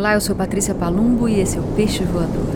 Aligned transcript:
Olá, 0.00 0.14
eu 0.14 0.20
sou 0.22 0.34
Patrícia 0.34 0.74
Palumbo 0.74 1.28
e 1.28 1.40
esse 1.40 1.58
é 1.58 1.60
o 1.60 1.74
Peixe 1.74 2.02
Voador. 2.04 2.54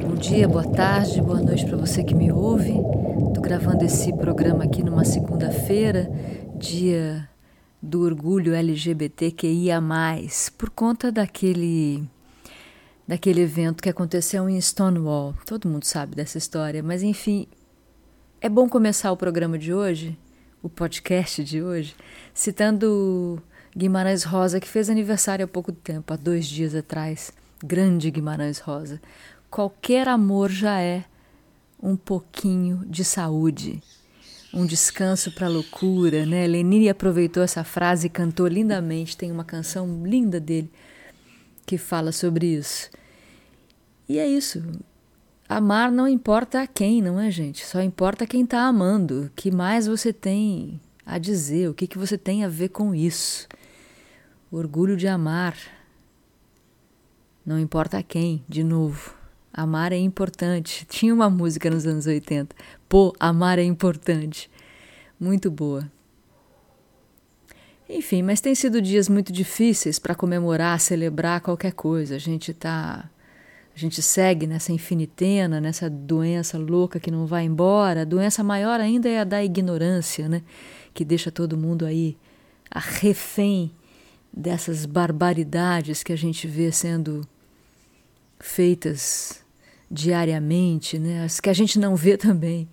Bom 0.00 0.14
dia, 0.14 0.48
boa 0.48 0.64
tarde, 0.64 1.20
boa 1.20 1.38
noite 1.38 1.66
para 1.66 1.76
você 1.76 2.02
que 2.02 2.14
me 2.14 2.32
ouve. 2.32 2.70
Estou 2.70 3.42
gravando 3.42 3.84
esse 3.84 4.10
programa 4.14 4.64
aqui 4.64 4.82
numa 4.82 5.04
segunda-feira, 5.04 6.10
dia 6.58 7.28
do 7.82 8.00
orgulho 8.00 8.54
LGBTQIA+, 8.54 9.82
por 10.56 10.70
conta 10.70 11.12
daquele 11.12 12.08
daquele 13.06 13.42
evento 13.42 13.82
que 13.82 13.90
aconteceu 13.90 14.48
em 14.48 14.58
Stonewall. 14.58 15.34
Todo 15.44 15.68
mundo 15.68 15.84
sabe 15.84 16.16
dessa 16.16 16.38
história, 16.38 16.82
mas 16.82 17.02
enfim, 17.02 17.46
é 18.40 18.48
bom 18.48 18.66
começar 18.66 19.12
o 19.12 19.16
programa 19.16 19.58
de 19.58 19.74
hoje, 19.74 20.18
o 20.62 20.70
podcast 20.70 21.44
de 21.44 21.62
hoje, 21.62 21.94
citando 22.32 23.42
Guimarães 23.76 24.24
Rosa, 24.24 24.58
que 24.58 24.68
fez 24.68 24.90
aniversário 24.90 25.44
há 25.44 25.48
pouco 25.48 25.70
tempo, 25.70 26.12
há 26.12 26.16
dois 26.16 26.46
dias 26.46 26.74
atrás. 26.74 27.32
Grande 27.64 28.10
Guimarães 28.10 28.58
Rosa. 28.58 29.00
Qualquer 29.48 30.08
amor 30.08 30.50
já 30.50 30.80
é 30.80 31.04
um 31.82 31.96
pouquinho 31.96 32.84
de 32.86 33.04
saúde, 33.04 33.82
um 34.52 34.66
descanso 34.66 35.32
para 35.32 35.46
a 35.46 35.50
loucura, 35.50 36.26
né? 36.26 36.46
Lenine 36.46 36.88
aproveitou 36.88 37.42
essa 37.42 37.62
frase 37.62 38.06
e 38.06 38.10
cantou 38.10 38.46
lindamente. 38.46 39.16
Tem 39.16 39.30
uma 39.30 39.44
canção 39.44 40.04
linda 40.04 40.40
dele 40.40 40.70
que 41.64 41.78
fala 41.78 42.10
sobre 42.10 42.46
isso. 42.46 42.90
E 44.08 44.18
é 44.18 44.26
isso. 44.26 44.62
Amar 45.48 45.92
não 45.92 46.08
importa 46.08 46.62
a 46.62 46.66
quem, 46.66 47.00
não 47.00 47.20
é, 47.20 47.30
gente? 47.30 47.64
Só 47.64 47.80
importa 47.80 48.26
quem 48.26 48.42
está 48.42 48.62
amando. 48.62 49.26
O 49.26 49.30
que 49.36 49.50
mais 49.50 49.86
você 49.86 50.12
tem 50.12 50.80
a 51.06 51.18
dizer? 51.18 51.68
O 51.68 51.74
que, 51.74 51.86
que 51.86 51.98
você 51.98 52.18
tem 52.18 52.44
a 52.44 52.48
ver 52.48 52.70
com 52.70 52.94
isso? 52.94 53.48
Orgulho 54.52 54.96
de 54.96 55.06
amar. 55.06 55.56
Não 57.46 57.58
importa 57.58 58.02
quem, 58.02 58.44
de 58.48 58.64
novo. 58.64 59.14
Amar 59.52 59.92
é 59.92 59.96
importante. 59.96 60.84
Tinha 60.90 61.14
uma 61.14 61.30
música 61.30 61.70
nos 61.70 61.86
anos 61.86 62.06
80. 62.06 62.56
Pô, 62.88 63.14
amar 63.20 63.60
é 63.60 63.62
importante. 63.62 64.50
Muito 65.20 65.50
boa. 65.52 65.90
Enfim, 67.88 68.22
mas 68.22 68.40
tem 68.40 68.54
sido 68.54 68.82
dias 68.82 69.08
muito 69.08 69.32
difíceis 69.32 69.98
para 70.00 70.16
comemorar, 70.16 70.80
celebrar 70.80 71.40
qualquer 71.40 71.72
coisa. 71.72 72.16
A 72.16 72.18
gente 72.18 72.52
tá 72.52 73.08
a 73.74 73.78
gente 73.78 74.02
segue 74.02 74.48
nessa 74.48 74.72
infinitena, 74.72 75.60
nessa 75.60 75.88
doença 75.88 76.58
louca 76.58 76.98
que 76.98 77.10
não 77.10 77.24
vai 77.24 77.44
embora. 77.44 78.02
A 78.02 78.04
doença 78.04 78.42
maior 78.42 78.80
ainda 78.80 79.08
é 79.08 79.20
a 79.20 79.24
da 79.24 79.44
ignorância, 79.44 80.28
né? 80.28 80.42
Que 80.92 81.04
deixa 81.04 81.30
todo 81.30 81.56
mundo 81.56 81.86
aí 81.86 82.16
a 82.68 82.80
refém 82.80 83.72
dessas 84.32 84.86
barbaridades 84.86 86.02
que 86.02 86.12
a 86.12 86.16
gente 86.16 86.46
vê 86.46 86.70
sendo 86.70 87.26
feitas 88.38 89.42
diariamente, 89.90 90.98
né? 90.98 91.24
As 91.24 91.40
que 91.40 91.50
a 91.50 91.52
gente 91.52 91.78
não 91.78 91.96
vê 91.96 92.16
também. 92.16 92.68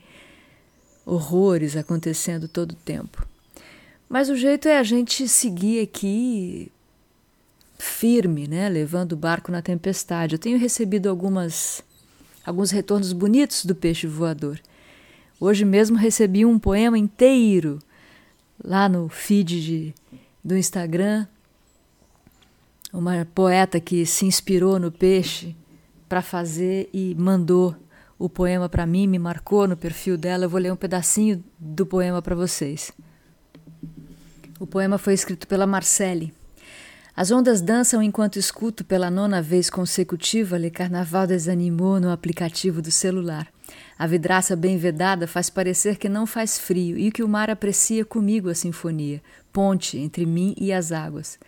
Horrores 1.05 1.75
acontecendo 1.75 2.47
todo 2.47 2.71
o 2.71 2.75
tempo. 2.75 3.25
Mas 4.09 4.29
o 4.29 4.35
jeito 4.35 4.67
é 4.67 4.77
a 4.77 4.83
gente 4.83 5.27
seguir 5.27 5.81
aqui 5.81 6.71
firme, 7.77 8.47
né, 8.47 8.67
levando 8.69 9.13
o 9.13 9.17
barco 9.17 9.51
na 9.51 9.61
tempestade. 9.61 10.35
Eu 10.35 10.39
tenho 10.39 10.57
recebido 10.57 11.09
algumas 11.09 11.83
alguns 12.45 12.71
retornos 12.71 13.11
bonitos 13.11 13.65
do 13.65 13.75
peixe 13.75 14.07
voador. 14.07 14.59
Hoje 15.39 15.65
mesmo 15.65 15.97
recebi 15.97 16.45
um 16.45 16.57
poema 16.57 16.97
inteiro 16.97 17.79
lá 18.63 18.87
no 18.87 19.09
feed 19.09 19.61
de, 19.61 19.95
do 20.43 20.57
Instagram. 20.57 21.27
Uma 22.93 23.27
poeta 23.35 23.79
que 23.79 24.05
se 24.05 24.25
inspirou 24.25 24.79
no 24.79 24.91
peixe 24.91 25.55
para 26.07 26.21
fazer 26.21 26.89
e 26.93 27.13
mandou 27.15 27.75
o 28.17 28.29
poema 28.29 28.69
para 28.69 28.85
mim, 28.85 29.07
me 29.07 29.19
marcou 29.19 29.67
no 29.67 29.75
perfil 29.75 30.17
dela. 30.17 30.45
Eu 30.45 30.49
vou 30.49 30.59
ler 30.59 30.71
um 30.71 30.77
pedacinho 30.77 31.43
do 31.59 31.85
poema 31.85 32.21
para 32.21 32.35
vocês. 32.35 32.91
O 34.59 34.65
poema 34.65 34.97
foi 34.97 35.13
escrito 35.13 35.47
pela 35.47 35.67
Marcele. 35.67 36.33
As 37.15 37.31
ondas 37.31 37.61
dançam 37.61 38.01
enquanto 38.01 38.37
escuto 38.37 38.85
pela 38.85 39.09
nona 39.09 39.41
vez 39.41 39.69
consecutiva 39.69 40.57
Le 40.57 40.69
Carnaval 40.69 41.27
desanimou 41.27 41.99
no 41.99 42.11
aplicativo 42.11 42.81
do 42.81 42.91
celular. 42.91 43.47
A 43.97 44.07
vidraça 44.07 44.55
bem 44.55 44.77
vedada 44.77 45.27
faz 45.27 45.49
parecer 45.49 45.97
que 45.97 46.07
não 46.07 46.25
faz 46.25 46.57
frio 46.57 46.97
e 46.97 47.11
que 47.11 47.23
o 47.23 47.27
mar 47.27 47.49
aprecia 47.49 48.05
comigo 48.05 48.49
a 48.49 48.55
sinfonia, 48.55 49.21
ponte 49.51 49.97
entre 49.97 50.25
mim 50.25 50.55
e 50.57 50.71
as 50.71 50.91
águas. 50.91 51.39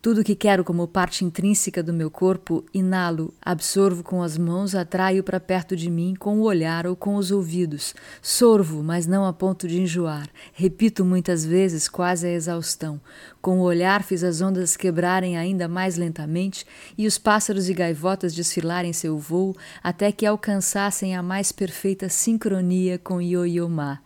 Tudo 0.00 0.22
que 0.22 0.36
quero 0.36 0.62
como 0.62 0.86
parte 0.86 1.24
intrínseca 1.24 1.82
do 1.82 1.92
meu 1.92 2.08
corpo, 2.08 2.64
inalo, 2.72 3.34
absorvo 3.42 4.04
com 4.04 4.22
as 4.22 4.38
mãos, 4.38 4.72
atraio 4.76 5.24
para 5.24 5.40
perto 5.40 5.74
de 5.74 5.90
mim 5.90 6.14
com 6.16 6.38
o 6.38 6.44
olhar 6.44 6.86
ou 6.86 6.94
com 6.94 7.16
os 7.16 7.32
ouvidos. 7.32 7.96
Sorvo, 8.22 8.80
mas 8.80 9.08
não 9.08 9.26
a 9.26 9.32
ponto 9.32 9.66
de 9.66 9.80
enjoar. 9.80 10.28
Repito 10.52 11.04
muitas 11.04 11.44
vezes, 11.44 11.88
quase 11.88 12.28
a 12.28 12.32
exaustão. 12.32 13.00
Com 13.42 13.58
o 13.58 13.62
olhar 13.62 14.04
fiz 14.04 14.22
as 14.22 14.40
ondas 14.40 14.76
quebrarem 14.76 15.36
ainda 15.36 15.66
mais 15.66 15.96
lentamente 15.96 16.64
e 16.96 17.04
os 17.04 17.18
pássaros 17.18 17.68
e 17.68 17.74
gaivotas 17.74 18.32
desfilarem 18.32 18.92
seu 18.92 19.18
voo 19.18 19.56
até 19.82 20.12
que 20.12 20.24
alcançassem 20.24 21.16
a 21.16 21.22
mais 21.24 21.50
perfeita 21.50 22.08
sincronia 22.08 23.00
com 23.00 23.20
Ioiomá. 23.20 23.98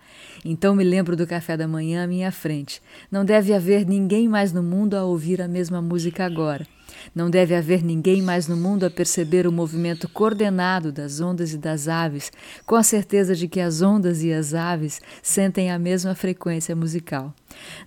Então 0.44 0.74
me 0.74 0.84
lembro 0.84 1.16
do 1.16 1.26
café 1.26 1.56
da 1.56 1.68
manhã 1.68 2.04
à 2.04 2.06
minha 2.06 2.32
frente. 2.32 2.82
Não 3.10 3.24
deve 3.24 3.52
haver 3.52 3.86
ninguém 3.86 4.28
mais 4.28 4.52
no 4.52 4.62
mundo 4.62 4.94
a 4.94 5.04
ouvir 5.04 5.40
a 5.40 5.48
mesma 5.48 5.80
música 5.80 6.24
agora. 6.24 6.66
Não 7.14 7.30
deve 7.30 7.54
haver 7.54 7.82
ninguém 7.82 8.22
mais 8.22 8.46
no 8.46 8.56
mundo 8.56 8.84
a 8.84 8.90
perceber 8.90 9.46
o 9.46 9.52
movimento 9.52 10.08
coordenado 10.08 10.92
das 10.92 11.20
ondas 11.20 11.52
e 11.52 11.58
das 11.58 11.88
aves, 11.88 12.30
com 12.66 12.74
a 12.74 12.82
certeza 12.82 13.34
de 13.34 13.48
que 13.48 13.60
as 13.60 13.82
ondas 13.82 14.22
e 14.22 14.32
as 14.32 14.54
aves 14.54 15.00
sentem 15.22 15.70
a 15.70 15.78
mesma 15.78 16.14
frequência 16.14 16.74
musical. 16.74 17.34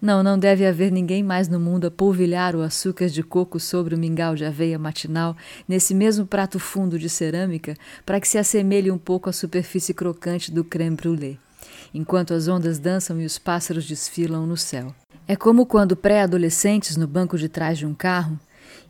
Não, 0.01 0.21
não 0.21 0.37
deve 0.37 0.65
haver 0.65 0.91
ninguém 0.91 1.23
mais 1.23 1.47
no 1.47 1.59
mundo 1.59 1.87
a 1.87 1.91
polvilhar 1.91 2.55
o 2.55 2.61
açúcar 2.61 3.07
de 3.07 3.23
coco 3.23 3.59
sobre 3.59 3.95
o 3.95 3.97
mingau 3.97 4.35
de 4.35 4.45
aveia 4.45 4.77
matinal, 4.77 5.35
nesse 5.67 5.93
mesmo 5.93 6.25
prato 6.25 6.59
fundo 6.59 6.99
de 6.99 7.09
cerâmica, 7.09 7.75
para 8.05 8.19
que 8.19 8.27
se 8.27 8.37
assemelhe 8.37 8.91
um 8.91 8.97
pouco 8.97 9.29
à 9.29 9.33
superfície 9.33 9.93
crocante 9.93 10.51
do 10.51 10.63
creme 10.63 10.95
brûlée 10.95 11.37
enquanto 11.95 12.33
as 12.33 12.47
ondas 12.47 12.77
dançam 12.77 13.21
e 13.21 13.25
os 13.25 13.37
pássaros 13.37 13.85
desfilam 13.85 14.45
no 14.45 14.57
céu. 14.57 14.93
É 15.25 15.35
como 15.35 15.65
quando 15.65 15.95
pré-adolescentes, 15.95 16.97
no 16.97 17.07
banco 17.07 17.37
de 17.37 17.47
trás 17.47 17.77
de 17.77 17.85
um 17.85 17.93
carro, 17.93 18.37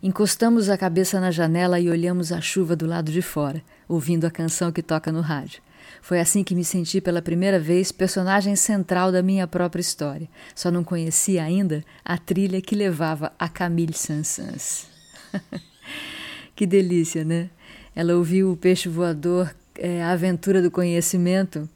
encostamos 0.02 0.70
a 0.70 0.78
cabeça 0.78 1.20
na 1.20 1.30
janela 1.30 1.80
e 1.80 1.90
olhamos 1.90 2.32
a 2.32 2.42
chuva 2.42 2.76
do 2.76 2.86
lado 2.86 3.12
de 3.12 3.22
fora, 3.22 3.62
ouvindo 3.88 4.26
a 4.26 4.32
canção 4.32 4.72
que 4.72 4.82
toca 4.82 5.12
no 5.12 5.22
rádio. 5.22 5.62
Foi 6.02 6.20
assim 6.20 6.44
que 6.44 6.56
me 6.56 6.64
senti 6.64 7.00
pela 7.00 7.22
primeira 7.22 7.60
vez 7.60 7.92
personagem 7.92 8.56
central 8.56 9.12
da 9.12 9.22
minha 9.22 9.48
própria 9.48 9.82
história. 9.82 10.28
Só 10.54 10.70
não 10.70 10.84
conhecia 10.84 11.44
ainda 11.44 11.84
a 12.04 12.18
trilha 12.18 12.62
que 12.62 12.76
levava 12.76 13.32
a 13.38 13.48
Camille 13.48 13.94
Saint-Saëns. 13.94 14.88
que 16.56 16.66
delícia, 16.66 17.24
né? 17.24 17.50
Ela 17.96 18.16
ouviu 18.16 18.52
o 18.52 18.58
peixe 18.58 18.90
voador, 18.90 19.56
é, 19.76 20.04
a 20.04 20.12
aventura 20.12 20.62
do 20.62 20.70
conhecimento, 20.70 21.70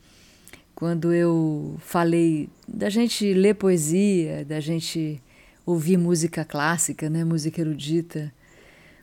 quando 0.80 1.14
eu 1.14 1.76
falei 1.80 2.48
da 2.66 2.90
gente 2.90 3.34
ler 3.34 3.54
poesia, 3.56 4.46
da 4.46 4.62
gente 4.62 5.22
ouvir 5.66 5.98
música 5.98 6.46
clássica, 6.46 7.10
né, 7.10 7.26
música 7.26 7.60
erudita. 7.60 8.32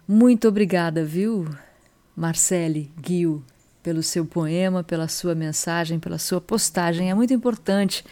Muito 0.09 0.49
obrigada, 0.49 1.05
viu, 1.05 1.47
Marcele 2.17 2.91
Guil, 2.99 3.45
pelo 3.83 4.03
seu 4.03 4.25
poema, 4.25 4.83
pela 4.83 5.07
sua 5.07 5.35
mensagem, 5.35 6.01
pela 6.01 6.17
sua 6.17 6.41
postagem. 6.41 7.11
É 7.11 7.15
muito 7.15 7.35
importante 7.35 8.03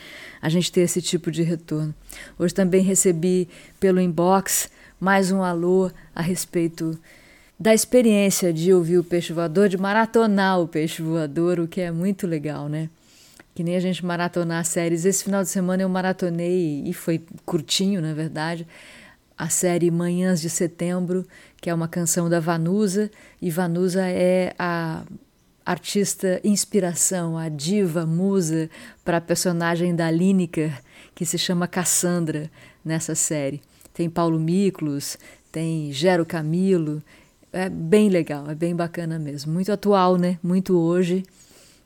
a 0.42 0.50
gente 0.50 0.70
ter 0.70 0.82
esse 0.82 1.00
tipo 1.00 1.30
de 1.30 1.42
retorno. 1.42 1.94
Hoje 2.38 2.52
também 2.52 2.82
recebi 2.82 3.48
pelo 3.80 3.98
inbox 3.98 4.68
mais 5.00 5.32
um 5.32 5.42
alô 5.42 5.90
a 6.14 6.20
respeito 6.20 6.98
da 7.58 7.72
experiência 7.72 8.52
de 8.52 8.74
ouvir 8.74 8.98
o 8.98 9.04
peixe 9.04 9.32
voador, 9.32 9.70
de 9.70 9.78
maratonar 9.78 10.60
o 10.60 10.68
peixe 10.68 11.00
voador, 11.00 11.58
o 11.58 11.66
que 11.66 11.80
é 11.80 11.90
muito 11.90 12.26
legal, 12.26 12.68
né? 12.68 12.90
Que 13.54 13.62
nem 13.62 13.76
a 13.76 13.80
gente 13.80 14.04
maratonar 14.04 14.64
séries. 14.64 15.04
Esse 15.04 15.24
final 15.24 15.42
de 15.42 15.48
semana 15.48 15.82
eu 15.82 15.88
maratonei, 15.88 16.82
e 16.84 16.92
foi 16.92 17.24
curtinho, 17.46 18.02
na 18.02 18.12
verdade, 18.12 18.66
a 19.36 19.48
série 19.48 19.90
Manhãs 19.90 20.40
de 20.40 20.50
Setembro, 20.50 21.26
que 21.60 21.70
é 21.70 21.74
uma 21.74 21.88
canção 21.88 22.28
da 22.28 22.40
Vanusa, 22.40 23.10
e 23.40 23.50
Vanusa 23.50 24.02
é 24.06 24.54
a 24.58 25.02
artista 25.64 26.40
inspiração, 26.44 27.38
a 27.38 27.48
diva 27.48 28.04
musa 28.04 28.68
para 29.04 29.16
a 29.16 29.20
personagem 29.20 29.94
da 29.94 30.10
Lineker, 30.10 30.78
que 31.14 31.24
se 31.24 31.38
chama 31.38 31.66
Cassandra 31.66 32.50
nessa 32.84 33.14
série. 33.14 33.62
Tem 33.94 34.10
Paulo 34.10 34.38
Miklos, 34.38 35.16
tem 35.50 35.90
Gero 35.92 36.26
Camilo, 36.26 37.02
é 37.52 37.68
bem 37.68 38.08
legal, 38.08 38.50
é 38.50 38.54
bem 38.54 38.74
bacana 38.74 39.18
mesmo. 39.18 39.52
Muito 39.52 39.70
atual, 39.72 40.16
né? 40.16 40.38
Muito 40.42 40.76
hoje. 40.76 41.24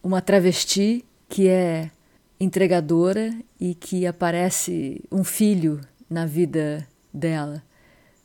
Uma 0.02 0.22
travesti 0.22 1.04
que 1.28 1.48
é 1.48 1.90
entregadora 2.40 3.34
e 3.60 3.74
que 3.74 4.06
aparece 4.06 5.02
um 5.10 5.24
filho 5.24 5.80
na 6.08 6.24
vida 6.24 6.86
dela. 7.12 7.62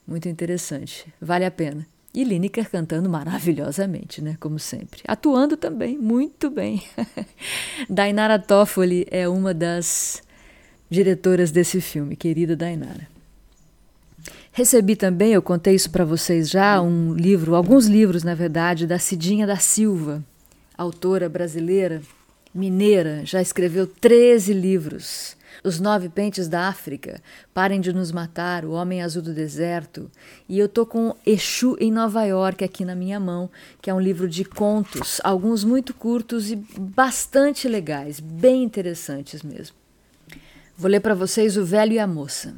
Muito 0.07 0.29
interessante. 0.29 1.11
Vale 1.19 1.45
a 1.45 1.51
pena. 1.51 1.85
E 2.13 2.23
Lineker 2.23 2.69
cantando 2.69 3.09
maravilhosamente, 3.09 4.21
né? 4.21 4.37
Como 4.39 4.59
sempre. 4.59 5.01
Atuando 5.07 5.57
também, 5.57 5.97
muito 5.97 6.49
bem. 6.49 6.83
Dainara 7.89 8.37
Toffoli 8.37 9.07
é 9.09 9.27
uma 9.27 9.53
das 9.53 10.21
diretoras 10.89 11.49
desse 11.49 11.81
filme, 11.81 12.15
querida 12.15 12.55
Dainara. 12.55 13.07
Recebi 14.51 14.95
também, 14.95 15.33
eu 15.33 15.41
contei 15.41 15.73
isso 15.73 15.89
para 15.89 16.05
vocês 16.05 16.47
já, 16.47 16.79
um 16.79 17.15
livro, 17.15 17.55
alguns 17.55 17.87
livros, 17.87 18.23
na 18.23 18.35
verdade, 18.35 18.85
da 18.85 18.99
Cidinha 18.99 19.47
da 19.47 19.57
Silva, 19.57 20.23
autora 20.77 21.27
brasileira, 21.27 22.03
mineira, 22.53 23.25
já 23.25 23.41
escreveu 23.41 23.87
13 23.87 24.53
livros. 24.53 25.35
Os 25.63 25.79
Nove 25.79 26.09
Pentes 26.09 26.49
da 26.49 26.67
África, 26.67 27.21
Parem 27.53 27.79
de 27.79 27.93
Nos 27.93 28.11
Matar, 28.11 28.65
O 28.65 28.71
Homem 28.71 29.01
Azul 29.01 29.21
do 29.21 29.33
Deserto. 29.33 30.11
E 30.49 30.59
eu 30.59 30.67
tô 30.67 30.85
com 30.85 31.15
Exu 31.25 31.77
em 31.79 31.89
Nova 31.89 32.23
York 32.25 32.63
aqui 32.63 32.83
na 32.83 32.95
minha 32.95 33.17
mão, 33.19 33.49
que 33.81 33.89
é 33.89 33.93
um 33.93 33.99
livro 33.99 34.27
de 34.27 34.43
contos, 34.43 35.21
alguns 35.23 35.63
muito 35.63 35.93
curtos 35.93 36.51
e 36.51 36.57
bastante 36.77 37.67
legais, 37.67 38.19
bem 38.19 38.63
interessantes 38.63 39.41
mesmo. 39.41 39.75
Vou 40.75 40.91
ler 40.91 40.99
para 40.99 41.15
vocês 41.15 41.55
O 41.55 41.63
Velho 41.63 41.93
e 41.93 41.99
a 41.99 42.07
Moça. 42.07 42.53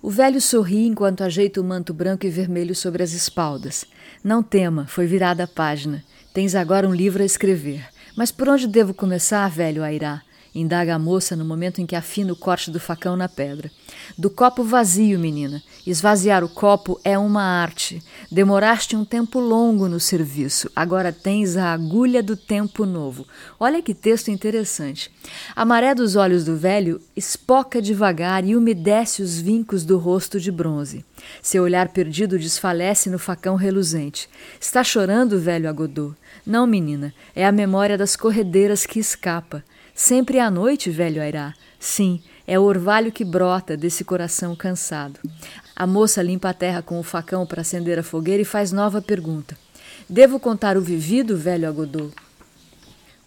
O 0.00 0.10
velho 0.10 0.40
sorri 0.40 0.86
enquanto 0.86 1.24
ajeita 1.24 1.60
o 1.60 1.64
manto 1.64 1.94
branco 1.94 2.26
e 2.26 2.30
vermelho 2.30 2.74
sobre 2.74 3.02
as 3.02 3.12
espaldas. 3.12 3.86
Não 4.22 4.42
tema, 4.42 4.86
foi 4.86 5.06
virada 5.06 5.44
a 5.44 5.48
página. 5.48 6.04
Tens 6.32 6.54
agora 6.54 6.86
um 6.86 6.94
livro 6.94 7.22
a 7.22 7.26
escrever. 7.26 7.93
Mas 8.16 8.30
por 8.30 8.48
onde 8.48 8.66
devo 8.66 8.94
começar, 8.94 9.48
velho 9.48 9.82
Airá? 9.82 10.22
Indaga 10.54 10.94
a 10.94 10.98
moça 11.00 11.34
no 11.34 11.44
momento 11.44 11.80
em 11.80 11.86
que 11.86 11.96
afina 11.96 12.32
o 12.32 12.36
corte 12.36 12.70
do 12.70 12.78
facão 12.78 13.16
na 13.16 13.28
pedra. 13.28 13.72
Do 14.16 14.30
copo 14.30 14.62
vazio, 14.62 15.18
menina. 15.18 15.60
Esvaziar 15.84 16.44
o 16.44 16.48
copo 16.48 17.00
é 17.02 17.18
uma 17.18 17.42
arte. 17.42 18.00
Demoraste 18.30 18.94
um 18.94 19.04
tempo 19.04 19.40
longo 19.40 19.88
no 19.88 19.98
serviço. 19.98 20.70
Agora 20.76 21.12
tens 21.12 21.56
a 21.56 21.72
agulha 21.72 22.22
do 22.22 22.36
tempo 22.36 22.86
novo. 22.86 23.26
Olha 23.58 23.82
que 23.82 23.92
texto 23.92 24.30
interessante. 24.30 25.10
A 25.56 25.64
maré 25.64 25.92
dos 25.92 26.14
olhos 26.14 26.44
do 26.44 26.56
velho 26.56 27.00
espoca 27.16 27.82
devagar 27.82 28.44
e 28.44 28.54
umedece 28.54 29.22
os 29.22 29.40
vincos 29.40 29.84
do 29.84 29.98
rosto 29.98 30.38
de 30.38 30.52
bronze. 30.52 31.04
Seu 31.42 31.64
olhar 31.64 31.88
perdido 31.88 32.38
desfalece 32.38 33.10
no 33.10 33.18
facão 33.18 33.56
reluzente. 33.56 34.28
Está 34.60 34.84
chorando, 34.84 35.40
velho 35.40 35.68
Agodô? 35.68 36.14
Não, 36.46 36.64
menina, 36.64 37.12
é 37.34 37.44
a 37.44 37.50
memória 37.50 37.98
das 37.98 38.14
corredeiras 38.14 38.86
que 38.86 39.00
escapa. 39.00 39.64
Sempre 39.94 40.40
à 40.40 40.50
noite, 40.50 40.90
velho 40.90 41.22
Airá. 41.22 41.54
Sim, 41.78 42.20
é 42.46 42.58
o 42.58 42.62
orvalho 42.62 43.12
que 43.12 43.24
brota 43.24 43.76
desse 43.76 44.02
coração 44.04 44.56
cansado. 44.56 45.20
A 45.76 45.86
moça 45.86 46.20
limpa 46.20 46.50
a 46.50 46.54
terra 46.54 46.82
com 46.82 46.98
o 46.98 47.02
facão 47.04 47.46
para 47.46 47.60
acender 47.60 47.96
a 47.98 48.02
fogueira 48.02 48.42
e 48.42 48.44
faz 48.44 48.72
nova 48.72 49.00
pergunta. 49.00 49.56
Devo 50.10 50.40
contar 50.40 50.76
o 50.76 50.80
vivido, 50.80 51.36
velho 51.36 51.68
Agodô? 51.68 52.10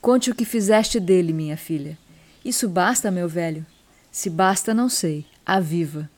Conte 0.01 0.29
o 0.29 0.35
que 0.35 0.43
fizeste 0.43 0.99
dele, 0.99 1.31
minha 1.31 1.55
filha. 1.55 1.97
Isso 2.43 2.67
basta, 2.67 3.09
meu 3.09 3.29
velho? 3.29 3.65
Se 4.11 4.29
basta, 4.29 4.73
não 4.73 4.89
sei. 4.89 5.25
Aviva. 5.45 6.09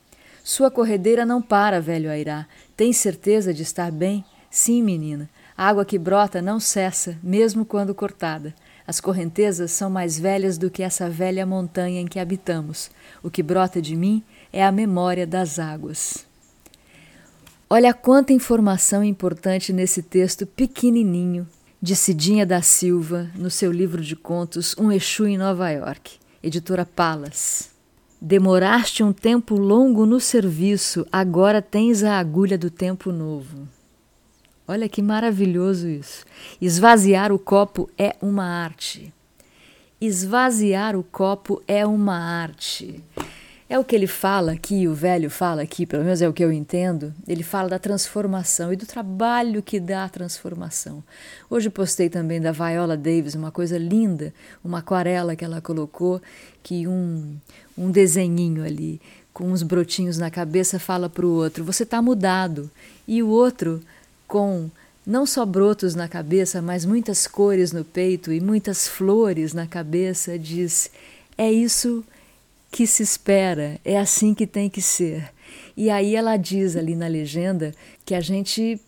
Sua 0.44 0.72
corredeira 0.72 1.26
não 1.26 1.44
para, 1.44 1.80
velho 1.80 2.10
Airá. 2.10 2.48
Tem 2.76 2.92
certeza 2.92 3.54
de 3.54 3.62
estar 3.62 3.92
bem? 3.92 4.26
Sim, 4.50 4.82
menina. 4.82 5.30
Água 5.56 5.86
que 5.86 6.00
brota 6.00 6.42
não 6.42 6.60
cessa, 6.60 7.18
mesmo 7.22 7.66
quando 7.66 7.94
cortada. 7.94 8.54
As 8.90 9.00
correntezas 9.00 9.70
são 9.70 9.88
mais 9.88 10.18
velhas 10.18 10.58
do 10.58 10.68
que 10.68 10.82
essa 10.82 11.08
velha 11.08 11.46
montanha 11.46 12.02
em 12.02 12.08
que 12.08 12.18
habitamos. 12.18 12.90
O 13.22 13.30
que 13.30 13.44
brota 13.44 13.80
de 13.80 13.96
mim 13.96 14.24
é 14.52 14.66
a 14.66 14.72
memória 14.72 15.28
das 15.28 15.60
águas. 15.60 16.26
Olha 17.70 17.94
quanta 17.94 18.34
informação 18.34 19.04
importante 19.04 19.72
nesse 19.72 20.02
texto 20.02 20.44
pequenininho 20.48 21.48
de 21.80 21.96
Cidinha 21.96 22.48
da 22.48 22.64
Silva, 22.64 23.30
no 23.36 23.52
seu 23.52 23.72
livro 23.72 24.02
de 24.02 24.16
contos 24.16 24.76
Um 24.76 24.92
Exu 24.92 25.28
em 25.28 25.38
Nova 25.38 25.70
York, 25.70 26.18
editora 26.42 26.84
Palas. 26.84 27.70
Demoraste 28.20 29.04
um 29.04 29.14
tempo 29.14 29.54
longo 29.54 30.04
no 30.04 30.20
serviço, 30.20 31.06
agora 31.12 31.62
tens 31.62 32.04
a 32.04 32.18
agulha 32.18 32.58
do 32.58 32.72
tempo 32.72 33.12
novo. 33.12 33.68
Olha 34.70 34.88
que 34.88 35.02
maravilhoso 35.02 35.88
isso. 35.88 36.24
Esvaziar 36.62 37.32
o 37.32 37.40
copo 37.40 37.90
é 37.98 38.16
uma 38.22 38.46
arte. 38.46 39.12
Esvaziar 40.00 40.96
o 40.96 41.02
copo 41.02 41.60
é 41.68 41.84
uma 41.88 42.16
arte. 42.16 43.04
É 43.68 43.80
o 43.80 43.84
que 43.84 43.96
ele 43.96 44.06
fala 44.06 44.52
aqui, 44.52 44.88
o 44.88 44.94
velho 44.94 45.28
fala 45.28 45.64
aqui, 45.64 45.88
pelo 45.88 46.04
menos 46.04 46.22
é 46.22 46.30
o 46.30 46.34
que 46.34 46.44
eu 46.44 46.52
entendo. 46.52 47.12
Ele 47.28 47.42
fala 47.42 47.68
da 47.68 47.80
transformação 47.80 48.72
e 48.72 48.76
do 48.76 48.86
trabalho 48.86 49.64
que 49.64 49.80
dá 49.80 50.04
a 50.04 50.10
transformação. 50.10 51.04
Hoje 51.50 51.68
postei 51.72 52.08
também 52.08 52.40
da 52.40 52.52
Viola 52.52 52.96
Davis, 52.96 53.34
uma 53.34 53.50
coisa 53.50 53.76
linda, 53.76 54.32
uma 54.64 54.80
aquarela 54.80 55.36
que 55.36 55.44
ela 55.44 55.62
colocou, 55.62 56.22
que 56.62 56.88
um, 56.88 57.38
um 57.76 57.90
desenhinho 57.90 58.64
ali, 58.64 59.02
com 59.34 59.46
uns 59.46 59.64
brotinhos 59.64 60.20
na 60.20 60.30
cabeça, 60.30 60.78
fala 60.78 61.10
para 61.10 61.26
o 61.26 61.34
outro: 61.34 61.64
Você 61.64 61.82
está 61.82 62.04
mudado. 62.04 62.70
E 63.08 63.24
o 63.24 63.30
outro 63.30 63.82
com 64.30 64.70
não 65.06 65.26
só 65.26 65.46
brotos 65.46 65.96
na 65.96 66.08
cabeça, 66.08 66.62
mas 66.62 66.86
muitas 66.86 67.28
cores 67.28 67.74
no 67.74 67.84
peito 67.84 68.32
e 68.32 68.40
muitas 68.40 68.88
flores 68.88 69.54
na 69.54 69.68
cabeça, 69.68 70.40
diz: 70.40 70.90
é 71.38 71.52
isso 71.52 72.06
que 72.72 72.86
se 72.86 73.02
espera, 73.02 73.80
é 73.84 73.98
assim 73.98 74.34
que 74.34 74.46
tem 74.46 74.70
que 74.70 74.82
ser. 74.82 75.34
E 75.76 75.90
aí 75.90 76.16
ela 76.16 76.38
diz 76.38 76.76
ali 76.76 76.96
na 76.96 77.08
legenda 77.08 77.74
que 78.06 78.14
a 78.14 78.22
gente 78.22 78.80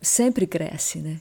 sempre 0.00 0.46
cresce, 0.46 0.98
né? 1.00 1.20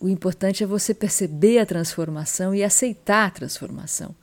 O 0.00 0.08
importante 0.08 0.64
é 0.64 0.66
você 0.66 0.94
perceber 0.94 1.58
a 1.58 1.66
transformação 1.66 2.54
e 2.54 2.64
aceitar 2.64 3.26
a 3.26 3.30
transformação. 3.30 4.14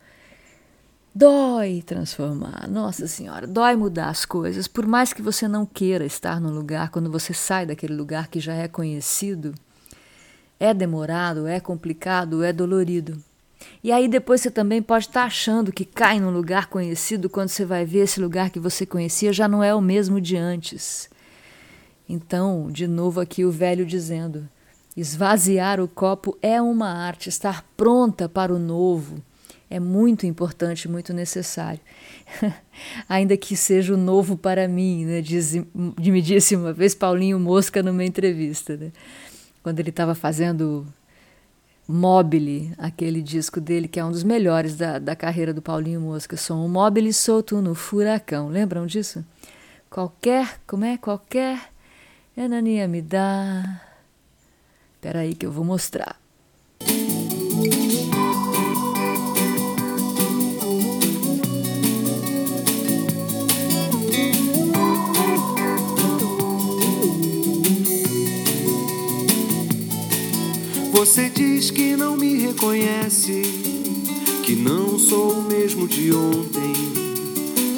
Dói 1.19 1.83
transformar, 1.85 2.65
nossa 2.69 3.05
senhora, 3.05 3.45
dói 3.45 3.75
mudar 3.75 4.07
as 4.07 4.23
coisas. 4.23 4.69
Por 4.69 4.87
mais 4.87 5.11
que 5.11 5.21
você 5.21 5.49
não 5.49 5.65
queira 5.65 6.05
estar 6.05 6.39
no 6.39 6.49
lugar, 6.49 6.91
quando 6.91 7.11
você 7.11 7.33
sai 7.33 7.65
daquele 7.65 7.93
lugar 7.93 8.29
que 8.29 8.39
já 8.39 8.53
é 8.53 8.69
conhecido, 8.69 9.53
é 10.57 10.73
demorado, 10.73 11.45
é 11.45 11.59
complicado, 11.59 12.41
é 12.41 12.53
dolorido. 12.53 13.21
E 13.83 13.91
aí 13.91 14.07
depois 14.07 14.39
você 14.39 14.49
também 14.49 14.81
pode 14.81 15.07
estar 15.07 15.25
achando 15.25 15.73
que 15.73 15.83
cai 15.83 16.21
num 16.21 16.31
lugar 16.31 16.67
conhecido 16.67 17.29
quando 17.29 17.49
você 17.49 17.65
vai 17.65 17.83
ver 17.83 18.05
esse 18.05 18.21
lugar 18.21 18.49
que 18.49 18.57
você 18.57 18.85
conhecia 18.85 19.33
já 19.33 19.45
não 19.45 19.61
é 19.61 19.75
o 19.75 19.81
mesmo 19.81 20.21
de 20.21 20.37
antes. 20.37 21.09
Então, 22.07 22.71
de 22.71 22.87
novo 22.87 23.19
aqui 23.19 23.43
o 23.43 23.51
velho 23.51 23.85
dizendo: 23.85 24.47
esvaziar 24.95 25.81
o 25.81 25.87
copo 25.89 26.37
é 26.41 26.61
uma 26.61 26.87
arte, 26.87 27.27
estar 27.27 27.65
pronta 27.75 28.29
para 28.29 28.53
o 28.53 28.57
novo 28.57 29.21
é 29.69 29.79
muito 29.79 30.25
importante, 30.25 30.87
muito 30.87 31.13
necessário. 31.13 31.81
Ainda 33.07 33.37
que 33.37 33.55
seja 33.55 33.93
o 33.93 33.97
novo 33.97 34.37
para 34.37 34.67
mim, 34.67 35.05
né? 35.05 35.21
Diz, 35.21 35.53
me 35.73 36.21
disse 36.21 36.55
uma 36.55 36.73
vez 36.73 36.95
Paulinho 36.95 37.39
Mosca 37.39 37.83
numa 37.83 38.03
entrevista, 38.03 38.75
né? 38.75 38.91
quando 39.63 39.79
ele 39.79 39.89
estava 39.89 40.15
fazendo 40.15 40.87
Mobile, 41.87 42.73
aquele 42.77 43.21
disco 43.21 43.59
dele 43.59 43.87
que 43.87 43.99
é 43.99 44.05
um 44.05 44.11
dos 44.11 44.23
melhores 44.23 44.75
da, 44.75 44.99
da 44.99 45.15
carreira 45.15 45.53
do 45.53 45.61
Paulinho 45.61 45.99
Mosca, 46.01 46.37
som 46.37 46.67
Mobile 46.67 47.11
solto 47.13 47.61
no 47.61 47.73
furacão, 47.73 48.47
lembram 48.47 48.85
disso? 48.85 49.25
Qualquer, 49.89 50.59
como 50.67 50.85
é? 50.85 50.97
Qualquer 50.97 51.59
enania 52.37 52.87
me 52.87 53.01
dá. 53.01 53.81
Espera 54.95 55.19
aí 55.19 55.33
que 55.33 55.45
eu 55.45 55.51
vou 55.51 55.65
mostrar. 55.65 56.15
Você 71.09 71.27
diz 71.27 71.71
que 71.71 71.95
não 71.95 72.15
me 72.15 72.35
reconhece, 72.35 73.41
que 74.43 74.53
não 74.55 74.99
sou 74.99 75.39
o 75.39 75.41
mesmo 75.41 75.87
de 75.87 76.13
ontem, 76.13 76.71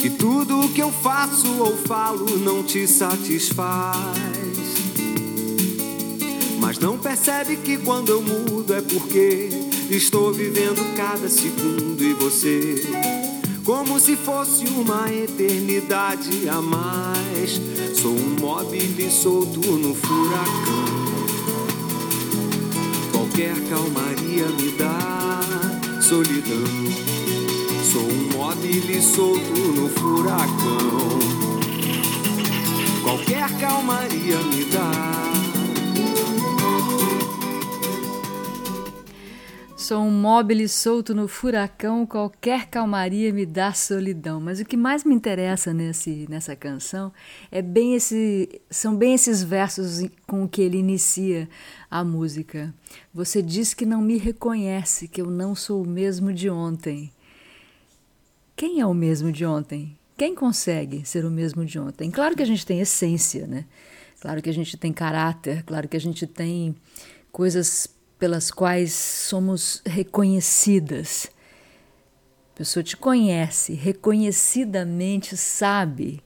que 0.01 0.09
tudo 0.09 0.59
o 0.59 0.69
que 0.73 0.81
eu 0.81 0.91
faço 0.91 1.47
ou 1.59 1.77
falo 1.77 2.25
não 2.39 2.61
te 2.61 2.85
satisfaz. 2.85 3.95
Mas 6.59 6.77
não 6.77 6.97
percebe 6.97 7.55
que 7.55 7.77
quando 7.77 8.09
eu 8.09 8.21
mudo 8.21 8.73
é 8.73 8.81
porque 8.81 9.47
estou 9.89 10.33
vivendo 10.33 10.83
cada 10.97 11.29
segundo 11.29 12.03
e 12.03 12.13
você, 12.13 12.85
como 13.63 13.97
se 13.97 14.17
fosse 14.17 14.65
uma 14.65 15.09
eternidade 15.09 16.49
a 16.49 16.61
mais, 16.61 17.61
sou 17.95 18.11
um 18.11 18.35
móvel 18.41 19.09
solto 19.09 19.61
no 19.61 19.95
furacão 19.95 20.90
qualquer 23.31 23.55
calmaria 23.69 24.45
me 24.45 24.71
dá 24.71 25.39
solidão. 26.01 26.67
Sou 27.89 28.01
um 28.01 28.37
móvel 28.37 29.01
solto 29.01 29.57
no 29.73 29.87
furacão. 29.87 31.19
qualquer 33.03 33.49
calmaria 33.57 34.37
me 34.37 34.65
dá. 34.65 35.40
Sou 39.91 40.03
um 40.03 40.09
móvel 40.09 40.69
solto 40.69 41.13
no 41.13 41.27
furacão, 41.27 42.05
qualquer 42.05 42.67
calmaria 42.67 43.33
me 43.33 43.45
dá 43.45 43.73
solidão. 43.73 44.39
Mas 44.39 44.61
o 44.61 44.63
que 44.63 44.77
mais 44.77 45.03
me 45.03 45.13
interessa 45.13 45.73
nesse, 45.73 46.25
nessa 46.29 46.55
canção 46.55 47.11
é 47.51 47.61
bem 47.61 47.93
esse, 47.93 48.61
são 48.69 48.95
bem 48.95 49.13
esses 49.13 49.43
versos 49.43 50.09
com 50.25 50.47
que 50.47 50.61
ele 50.61 50.77
inicia 50.77 51.45
a 51.89 52.05
música. 52.05 52.73
Você 53.13 53.41
diz 53.41 53.73
que 53.73 53.85
não 53.85 54.01
me 54.01 54.17
reconhece, 54.17 55.09
que 55.09 55.21
eu 55.21 55.29
não 55.29 55.53
sou 55.53 55.83
o 55.83 55.89
mesmo 55.89 56.31
de 56.31 56.49
ontem. 56.49 57.11
Quem 58.55 58.79
é 58.79 58.85
o 58.85 58.93
mesmo 58.93 59.29
de 59.29 59.45
ontem? 59.45 59.97
Quem 60.17 60.33
consegue 60.33 61.05
ser 61.05 61.25
o 61.25 61.29
mesmo 61.29 61.65
de 61.65 61.77
ontem? 61.77 62.09
Claro 62.09 62.33
que 62.33 62.43
a 62.43 62.47
gente 62.47 62.65
tem 62.65 62.79
essência, 62.79 63.45
né? 63.45 63.65
Claro 64.21 64.41
que 64.41 64.49
a 64.49 64.53
gente 64.53 64.77
tem 64.77 64.93
caráter, 64.93 65.63
claro 65.63 65.89
que 65.89 65.97
a 65.97 66.01
gente 66.01 66.25
tem 66.25 66.73
coisas 67.29 67.89
pelas 68.21 68.51
quais 68.51 68.93
somos 68.93 69.81
reconhecidas. 69.83 71.25
A 72.53 72.57
pessoa 72.59 72.83
te 72.83 72.95
conhece, 72.95 73.73
reconhecidamente 73.73 75.35
sabe 75.35 76.21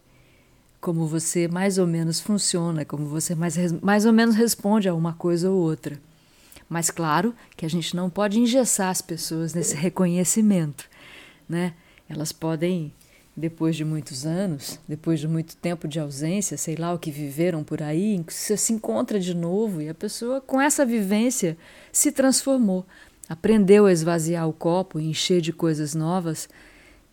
como 0.81 1.07
você 1.07 1.47
mais 1.47 1.77
ou 1.77 1.87
menos 1.87 2.19
funciona, 2.19 2.83
como 2.83 3.05
você 3.05 3.33
mais, 3.33 3.55
mais 3.81 4.05
ou 4.05 4.11
menos 4.11 4.35
responde 4.35 4.89
a 4.89 4.93
uma 4.93 5.13
coisa 5.13 5.49
ou 5.49 5.57
outra. 5.57 5.97
Mas 6.67 6.91
claro 6.91 7.33
que 7.55 7.65
a 7.65 7.69
gente 7.69 7.95
não 7.95 8.09
pode 8.09 8.41
engessar 8.41 8.89
as 8.89 9.01
pessoas 9.01 9.53
nesse 9.53 9.77
reconhecimento, 9.77 10.89
né? 11.47 11.75
Elas 12.09 12.33
podem 12.33 12.93
depois 13.35 13.75
de 13.75 13.83
muitos 13.83 14.25
anos, 14.25 14.79
depois 14.87 15.19
de 15.19 15.27
muito 15.27 15.57
tempo 15.57 15.87
de 15.87 15.99
ausência, 15.99 16.57
sei 16.57 16.75
lá 16.75 16.93
o 16.93 16.99
que 16.99 17.11
viveram 17.11 17.63
por 17.63 17.81
aí, 17.81 18.23
você 18.27 18.55
se 18.55 18.71
encontra 18.71 19.19
de 19.19 19.33
novo 19.33 19.81
e 19.81 19.89
a 19.89 19.93
pessoa 19.93 20.39
com 20.39 20.61
essa 20.61 20.85
vivência 20.85 21.57
se 21.91 22.11
transformou, 22.11 22.85
aprendeu 23.27 23.87
a 23.87 23.91
esvaziar 23.91 24.47
o 24.47 24.53
copo, 24.53 24.99
encher 24.99 25.41
de 25.41 25.51
coisas 25.51 25.93
novas 25.93 26.47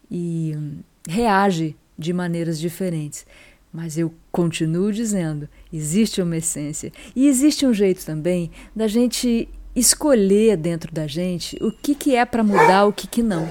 e 0.09 0.55
hum, 0.57 0.79
reage 1.09 1.75
de 1.99 2.13
maneiras 2.13 2.59
diferentes. 2.59 3.27
Mas 3.73 3.99
eu 3.99 4.15
continuo 4.31 4.93
dizendo, 4.93 5.49
existe 5.73 6.23
uma 6.23 6.37
essência 6.37 6.93
e 7.17 7.27
existe 7.27 7.67
um 7.67 7.75
jeito 7.75 8.05
também 8.05 8.51
da 8.77 8.87
gente 8.87 9.49
escolher 9.75 10.57
dentro 10.57 10.93
da 10.93 11.07
gente 11.07 11.57
o 11.61 11.73
que, 11.73 11.95
que 11.95 12.15
é 12.15 12.25
para 12.25 12.45
mudar, 12.45 12.85
o 12.85 12.93
que, 12.93 13.07
que 13.07 13.23
não. 13.23 13.49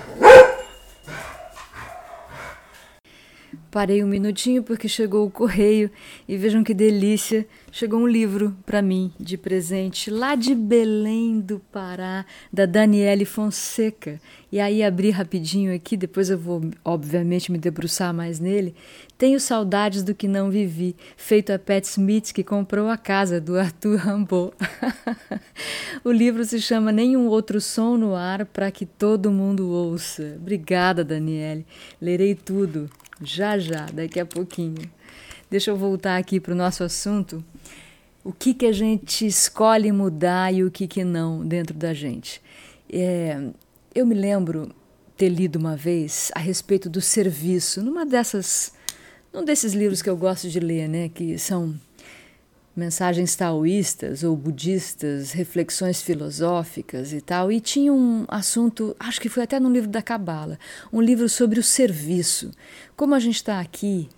Parei 3.69 4.03
um 4.03 4.07
minutinho 4.07 4.63
porque 4.63 4.87
chegou 4.87 5.25
o 5.25 5.31
correio 5.31 5.89
e 6.27 6.37
vejam 6.37 6.63
que 6.63 6.73
delícia, 6.73 7.45
chegou 7.71 7.99
um 7.99 8.07
livro 8.07 8.55
para 8.65 8.81
mim 8.81 9.11
de 9.19 9.37
presente 9.37 10.09
lá 10.09 10.35
de 10.35 10.53
Belém 10.53 11.39
do 11.39 11.59
Pará, 11.71 12.25
da 12.51 12.65
Daniele 12.65 13.25
Fonseca. 13.25 14.19
E 14.51 14.59
aí 14.59 14.83
abri 14.83 15.09
rapidinho 15.09 15.73
aqui, 15.73 15.95
depois 15.95 16.29
eu 16.29 16.37
vou 16.37 16.61
obviamente 16.83 17.51
me 17.51 17.57
debruçar 17.57 18.13
mais 18.13 18.39
nele. 18.39 18.75
Tenho 19.17 19.39
saudades 19.39 20.03
do 20.03 20.15
que 20.15 20.27
não 20.27 20.49
vivi, 20.49 20.95
feito 21.15 21.53
a 21.53 21.59
Pat 21.59 21.85
Smith 21.85 22.33
que 22.33 22.43
comprou 22.43 22.89
a 22.89 22.97
casa 22.97 23.39
do 23.39 23.57
Arthur 23.57 23.97
Rimbaud. 23.97 24.53
o 26.03 26.11
livro 26.11 26.43
se 26.43 26.59
chama 26.59 26.91
Nenhum 26.91 27.27
Outro 27.27 27.61
Som 27.61 27.97
no 27.97 28.15
Ar 28.15 28.45
para 28.45 28.71
que 28.71 28.85
todo 28.85 29.31
mundo 29.31 29.69
ouça. 29.69 30.35
Obrigada, 30.37 31.03
Daniele. 31.03 31.65
Lerei 32.01 32.35
tudo 32.35 32.89
já 33.21 33.57
já, 33.57 33.85
daqui 33.87 34.19
a 34.19 34.25
pouquinho. 34.25 34.89
Deixa 35.49 35.71
eu 35.71 35.77
voltar 35.77 36.17
aqui 36.17 36.39
para 36.39 36.53
o 36.53 36.55
nosso 36.55 36.83
assunto. 36.83 37.43
O 38.23 38.31
que, 38.31 38.53
que 38.53 38.65
a 38.65 38.71
gente 38.71 39.25
escolhe 39.25 39.91
mudar 39.91 40.53
e 40.53 40.63
o 40.63 40.71
que, 40.71 40.87
que 40.87 41.03
não 41.03 41.45
dentro 41.45 41.75
da 41.75 41.93
gente. 41.93 42.41
É, 42.91 43.49
eu 43.93 44.05
me 44.05 44.15
lembro 44.15 44.73
ter 45.17 45.29
lido 45.29 45.57
uma 45.57 45.75
vez 45.75 46.31
a 46.33 46.39
respeito 46.39 46.89
do 46.89 47.01
serviço, 47.01 47.81
numa 47.81 48.05
dessas, 48.05 48.73
num 49.33 49.43
desses 49.43 49.73
livros 49.73 50.01
que 50.01 50.09
eu 50.09 50.17
gosto 50.17 50.49
de 50.49 50.59
ler, 50.59 50.87
né, 50.87 51.09
que 51.09 51.37
são 51.37 51.79
mensagens 52.75 53.35
taoístas 53.35 54.23
ou 54.23 54.35
budistas, 54.35 55.31
reflexões 55.31 56.01
filosóficas 56.01 57.13
e 57.13 57.21
tal, 57.21 57.51
e 57.51 57.59
tinha 57.59 57.91
um 57.91 58.25
assunto, 58.27 58.95
acho 58.99 59.19
que 59.19 59.29
foi 59.29 59.43
até 59.43 59.59
no 59.59 59.71
livro 59.71 59.89
da 59.89 60.01
Cabala, 60.01 60.57
um 60.91 61.01
livro 61.01 61.27
sobre 61.27 61.59
o 61.59 61.63
serviço. 61.63 62.51
Como 62.95 63.13
a 63.13 63.19
gente 63.19 63.35
está 63.35 63.59
aqui 63.59 64.09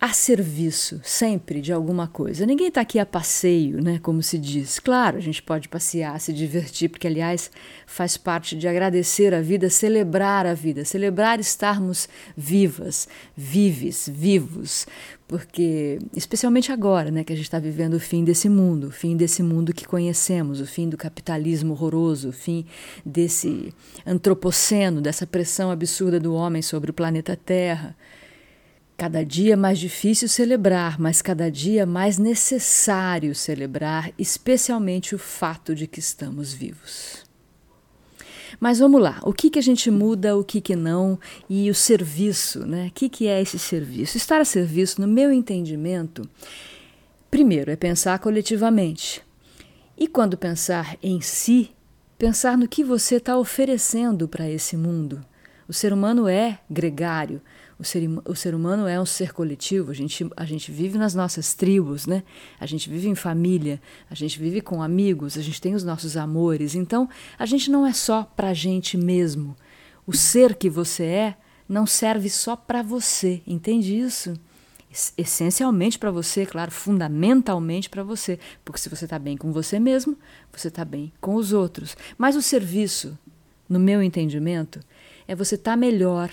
a 0.00 0.14
serviço 0.14 0.98
sempre 1.04 1.60
de 1.60 1.74
alguma 1.74 2.08
coisa. 2.08 2.46
Ninguém 2.46 2.68
está 2.68 2.80
aqui 2.80 2.98
a 2.98 3.04
passeio, 3.04 3.82
né, 3.82 3.98
como 3.98 4.22
se 4.22 4.38
diz. 4.38 4.78
Claro, 4.78 5.18
a 5.18 5.20
gente 5.20 5.42
pode 5.42 5.68
passear, 5.68 6.18
se 6.18 6.32
divertir, 6.32 6.88
porque, 6.88 7.06
aliás, 7.06 7.50
faz 7.86 8.16
parte 8.16 8.56
de 8.56 8.66
agradecer 8.66 9.34
a 9.34 9.42
vida, 9.42 9.68
celebrar 9.68 10.46
a 10.46 10.54
vida, 10.54 10.86
celebrar 10.86 11.38
estarmos 11.38 12.08
vivas, 12.34 13.06
vives, 13.36 14.08
vivos, 14.10 14.86
porque, 15.30 16.00
especialmente 16.12 16.72
agora, 16.72 17.08
né, 17.08 17.22
que 17.22 17.32
a 17.32 17.36
gente 17.36 17.44
está 17.44 17.60
vivendo 17.60 17.94
o 17.94 18.00
fim 18.00 18.24
desse 18.24 18.48
mundo, 18.48 18.88
o 18.88 18.90
fim 18.90 19.16
desse 19.16 19.44
mundo 19.44 19.72
que 19.72 19.86
conhecemos, 19.86 20.60
o 20.60 20.66
fim 20.66 20.88
do 20.88 20.96
capitalismo 20.96 21.72
horroroso, 21.72 22.30
o 22.30 22.32
fim 22.32 22.66
desse 23.06 23.72
antropoceno, 24.04 25.00
dessa 25.00 25.28
pressão 25.28 25.70
absurda 25.70 26.18
do 26.18 26.34
homem 26.34 26.62
sobre 26.62 26.90
o 26.90 26.92
planeta 26.92 27.36
Terra. 27.36 27.96
Cada 28.96 29.24
dia 29.24 29.56
mais 29.56 29.78
difícil 29.78 30.26
celebrar, 30.26 30.98
mas 30.98 31.22
cada 31.22 31.48
dia 31.48 31.86
mais 31.86 32.18
necessário 32.18 33.32
celebrar, 33.32 34.10
especialmente 34.18 35.14
o 35.14 35.18
fato 35.18 35.76
de 35.76 35.86
que 35.86 36.00
estamos 36.00 36.52
vivos. 36.52 37.29
Mas 38.60 38.78
vamos 38.78 39.00
lá, 39.00 39.18
o 39.22 39.32
que, 39.32 39.48
que 39.48 39.58
a 39.58 39.62
gente 39.62 39.90
muda, 39.90 40.36
o 40.36 40.44
que, 40.44 40.60
que 40.60 40.76
não, 40.76 41.18
e 41.48 41.70
o 41.70 41.74
serviço, 41.74 42.66
né? 42.66 42.88
O 42.88 42.90
que, 42.90 43.08
que 43.08 43.26
é 43.26 43.40
esse 43.40 43.58
serviço? 43.58 44.18
Estar 44.18 44.38
a 44.38 44.44
serviço, 44.44 45.00
no 45.00 45.08
meu 45.08 45.32
entendimento, 45.32 46.28
primeiro 47.30 47.70
é 47.70 47.76
pensar 47.76 48.18
coletivamente. 48.18 49.22
E 49.96 50.06
quando 50.06 50.36
pensar 50.36 50.98
em 51.02 51.22
si, 51.22 51.70
pensar 52.18 52.58
no 52.58 52.68
que 52.68 52.84
você 52.84 53.16
está 53.16 53.38
oferecendo 53.38 54.28
para 54.28 54.48
esse 54.48 54.76
mundo. 54.76 55.24
O 55.66 55.72
ser 55.72 55.90
humano 55.90 56.28
é 56.28 56.58
gregário, 56.68 57.40
o 57.80 57.84
ser, 57.84 58.06
o 58.26 58.36
ser 58.36 58.54
humano 58.54 58.86
é 58.86 59.00
um 59.00 59.06
ser 59.06 59.32
coletivo, 59.32 59.90
a 59.90 59.94
gente, 59.94 60.30
a 60.36 60.44
gente 60.44 60.70
vive 60.70 60.98
nas 60.98 61.14
nossas 61.14 61.54
tribos, 61.54 62.06
né? 62.06 62.22
A 62.60 62.66
gente 62.66 62.90
vive 62.90 63.08
em 63.08 63.14
família, 63.14 63.80
a 64.10 64.14
gente 64.14 64.38
vive 64.38 64.60
com 64.60 64.82
amigos, 64.82 65.38
a 65.38 65.40
gente 65.40 65.58
tem 65.58 65.74
os 65.74 65.82
nossos 65.82 66.14
amores. 66.14 66.74
Então, 66.74 67.08
a 67.38 67.46
gente 67.46 67.70
não 67.70 67.86
é 67.86 67.94
só 67.94 68.22
para 68.22 68.50
a 68.50 68.54
gente 68.54 68.98
mesmo. 68.98 69.56
O 70.06 70.12
ser 70.12 70.56
que 70.56 70.68
você 70.68 71.04
é 71.04 71.36
não 71.66 71.86
serve 71.86 72.28
só 72.28 72.54
para 72.54 72.82
você, 72.82 73.40
entende 73.46 73.98
isso? 73.98 74.34
Essencialmente 75.16 75.98
para 75.98 76.10
você, 76.10 76.44
claro, 76.44 76.70
fundamentalmente 76.70 77.88
para 77.88 78.02
você, 78.02 78.38
porque 78.62 78.80
se 78.80 78.90
você 78.90 79.06
está 79.06 79.18
bem 79.18 79.38
com 79.38 79.52
você 79.52 79.80
mesmo, 79.80 80.18
você 80.52 80.68
está 80.68 80.84
bem 80.84 81.10
com 81.18 81.34
os 81.34 81.54
outros. 81.54 81.96
Mas 82.18 82.36
o 82.36 82.42
serviço, 82.42 83.16
no 83.66 83.78
meu 83.78 84.02
entendimento, 84.02 84.80
é 85.26 85.34
você 85.34 85.54
estar 85.54 85.72
tá 85.72 85.76
melhor 85.78 86.30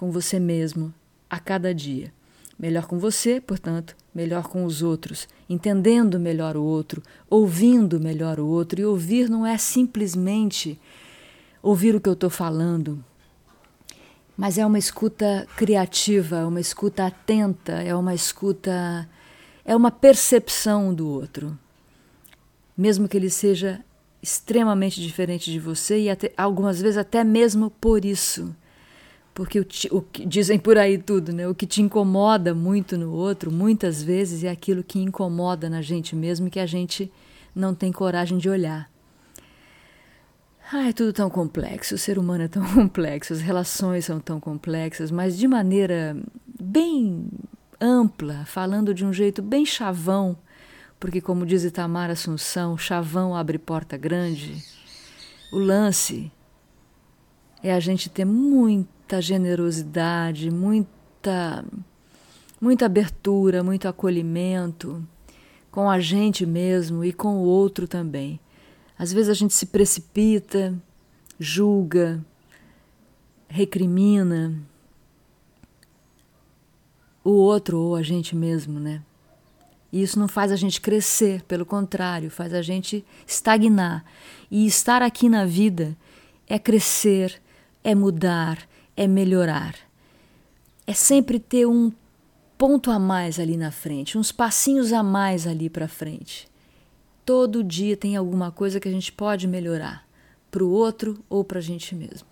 com 0.00 0.10
você 0.10 0.40
mesmo 0.40 0.94
a 1.28 1.38
cada 1.38 1.74
dia. 1.74 2.10
Melhor 2.58 2.86
com 2.86 2.98
você, 2.98 3.38
portanto, 3.38 3.94
melhor 4.14 4.44
com 4.44 4.64
os 4.64 4.82
outros, 4.82 5.28
entendendo 5.46 6.18
melhor 6.18 6.56
o 6.56 6.62
outro, 6.62 7.02
ouvindo 7.28 8.00
melhor 8.00 8.40
o 8.40 8.46
outro. 8.46 8.80
E 8.80 8.84
ouvir 8.86 9.28
não 9.28 9.44
é 9.44 9.58
simplesmente 9.58 10.80
ouvir 11.62 11.94
o 11.94 12.00
que 12.00 12.08
eu 12.08 12.14
estou 12.14 12.30
falando, 12.30 13.04
mas 14.38 14.56
é 14.56 14.64
uma 14.64 14.78
escuta 14.78 15.46
criativa, 15.54 16.38
é 16.38 16.44
uma 16.46 16.60
escuta 16.60 17.04
atenta, 17.04 17.72
é 17.72 17.94
uma 17.94 18.14
escuta, 18.14 19.06
é 19.66 19.76
uma 19.76 19.90
percepção 19.90 20.94
do 20.94 21.06
outro. 21.06 21.58
Mesmo 22.74 23.06
que 23.06 23.18
ele 23.18 23.28
seja 23.28 23.84
extremamente 24.22 24.98
diferente 24.98 25.52
de 25.52 25.58
você 25.58 26.00
e 26.00 26.08
até, 26.08 26.32
algumas 26.38 26.80
vezes 26.80 26.96
até 26.96 27.22
mesmo 27.22 27.68
por 27.68 28.02
isso 28.02 28.56
porque 29.40 29.58
o, 29.58 29.66
o 29.92 30.02
que 30.02 30.26
dizem 30.26 30.58
por 30.58 30.76
aí 30.76 30.98
tudo, 30.98 31.32
né? 31.32 31.48
O 31.48 31.54
que 31.54 31.66
te 31.66 31.80
incomoda 31.80 32.54
muito 32.54 32.98
no 32.98 33.10
outro, 33.10 33.50
muitas 33.50 34.02
vezes 34.02 34.44
é 34.44 34.50
aquilo 34.50 34.84
que 34.84 34.98
incomoda 34.98 35.70
na 35.70 35.80
gente 35.80 36.14
mesmo 36.14 36.46
e 36.46 36.50
que 36.50 36.60
a 36.60 36.66
gente 36.66 37.10
não 37.54 37.74
tem 37.74 37.90
coragem 37.90 38.36
de 38.36 38.50
olhar. 38.50 38.90
Ai, 40.70 40.90
é 40.90 40.92
tudo 40.92 41.10
tão 41.14 41.30
complexo, 41.30 41.94
o 41.94 41.98
ser 41.98 42.18
humano 42.18 42.44
é 42.44 42.48
tão 42.48 42.62
complexo, 42.74 43.32
as 43.32 43.40
relações 43.40 44.04
são 44.04 44.20
tão 44.20 44.38
complexas, 44.38 45.10
mas 45.10 45.38
de 45.38 45.48
maneira 45.48 46.14
bem 46.60 47.26
ampla, 47.80 48.44
falando 48.44 48.92
de 48.92 49.06
um 49.06 49.12
jeito 49.12 49.40
bem 49.40 49.64
chavão, 49.64 50.36
porque 50.98 51.18
como 51.18 51.46
diz 51.46 51.64
Itamar 51.64 52.10
Assunção, 52.10 52.76
chavão 52.76 53.34
abre 53.34 53.56
porta 53.56 53.96
grande. 53.96 54.62
O 55.50 55.56
lance 55.56 56.30
é 57.62 57.72
a 57.72 57.80
gente 57.80 58.10
ter 58.10 58.26
muito 58.26 58.99
muita 59.10 59.20
generosidade, 59.20 60.50
muita 60.52 61.64
muita 62.60 62.86
abertura, 62.86 63.64
muito 63.64 63.88
acolhimento 63.88 65.04
com 65.68 65.90
a 65.90 65.98
gente 65.98 66.46
mesmo 66.46 67.04
e 67.04 67.12
com 67.12 67.38
o 67.38 67.42
outro 67.42 67.88
também. 67.88 68.38
Às 68.96 69.12
vezes 69.12 69.28
a 69.28 69.34
gente 69.34 69.52
se 69.52 69.66
precipita, 69.66 70.72
julga, 71.40 72.24
recrimina 73.48 74.56
o 77.24 77.30
outro 77.30 77.80
ou 77.80 77.96
a 77.96 78.02
gente 78.02 78.36
mesmo, 78.36 78.78
né? 78.78 79.02
E 79.92 80.02
isso 80.02 80.20
não 80.20 80.28
faz 80.28 80.52
a 80.52 80.56
gente 80.56 80.80
crescer, 80.80 81.42
pelo 81.42 81.66
contrário, 81.66 82.30
faz 82.30 82.54
a 82.54 82.62
gente 82.62 83.04
estagnar. 83.26 84.04
E 84.48 84.66
estar 84.66 85.02
aqui 85.02 85.28
na 85.28 85.44
vida 85.44 85.96
é 86.46 86.60
crescer, 86.60 87.42
é 87.82 87.92
mudar, 87.92 88.69
é 89.00 89.06
melhorar. 89.06 89.76
É 90.86 90.92
sempre 90.92 91.40
ter 91.40 91.64
um 91.64 91.90
ponto 92.58 92.90
a 92.90 92.98
mais 92.98 93.40
ali 93.40 93.56
na 93.56 93.70
frente, 93.70 94.18
uns 94.18 94.30
passinhos 94.30 94.92
a 94.92 95.02
mais 95.02 95.46
ali 95.46 95.70
para 95.70 95.88
frente. 95.88 96.46
Todo 97.24 97.64
dia 97.64 97.96
tem 97.96 98.14
alguma 98.14 98.52
coisa 98.52 98.78
que 98.78 98.86
a 98.86 98.92
gente 98.92 99.10
pode 99.10 99.48
melhorar 99.48 100.06
para 100.50 100.62
o 100.62 100.70
outro 100.70 101.24
ou 101.30 101.42
para 101.42 101.60
a 101.60 101.62
gente 101.62 101.94
mesmo. 101.94 102.28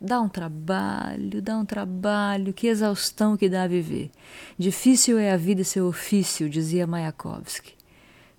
Dá 0.00 0.20
um 0.20 0.28
trabalho, 0.28 1.40
dá 1.40 1.56
um 1.56 1.64
trabalho, 1.64 2.52
que 2.52 2.66
exaustão 2.66 3.36
que 3.36 3.48
dá 3.48 3.62
a 3.62 3.68
viver. 3.68 4.10
Difícil 4.58 5.20
é 5.20 5.30
a 5.30 5.36
vida 5.36 5.60
e 5.60 5.64
seu 5.64 5.86
ofício, 5.86 6.50
dizia 6.50 6.84
Mayakovsky. 6.84 7.74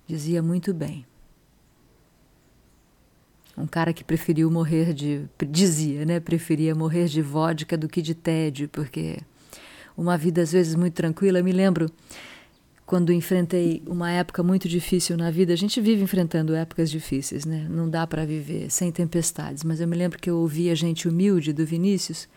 Dizia 0.06 0.42
muito 0.42 0.74
bem. 0.74 1.06
Um 3.60 3.66
cara 3.66 3.92
que 3.92 4.02
preferiu 4.02 4.50
morrer 4.50 4.92
de. 4.94 5.22
dizia, 5.48 6.04
né? 6.04 6.20
Preferia 6.20 6.74
morrer 6.74 7.06
de 7.06 7.22
vodka 7.22 7.76
do 7.76 7.88
que 7.88 8.00
de 8.00 8.14
tédio, 8.14 8.68
porque 8.68 9.18
uma 9.96 10.16
vida 10.16 10.42
às 10.42 10.52
vezes 10.52 10.74
muito 10.74 10.94
tranquila. 10.94 11.38
Eu 11.38 11.44
me 11.44 11.52
lembro 11.52 11.90
quando 12.86 13.12
enfrentei 13.12 13.82
uma 13.86 14.10
época 14.10 14.42
muito 14.42 14.68
difícil 14.68 15.16
na 15.16 15.30
vida. 15.30 15.52
A 15.52 15.56
gente 15.56 15.80
vive 15.80 16.02
enfrentando 16.02 16.54
épocas 16.54 16.90
difíceis, 16.90 17.44
né? 17.44 17.66
Não 17.70 17.88
dá 17.88 18.06
para 18.06 18.24
viver 18.24 18.70
sem 18.70 18.90
tempestades. 18.90 19.62
Mas 19.62 19.80
eu 19.80 19.86
me 19.86 19.96
lembro 19.96 20.18
que 20.18 20.28
eu 20.28 20.38
ouvia 20.38 20.74
gente 20.74 21.08
humilde 21.08 21.52
do 21.52 21.64
Vinícius 21.64 22.28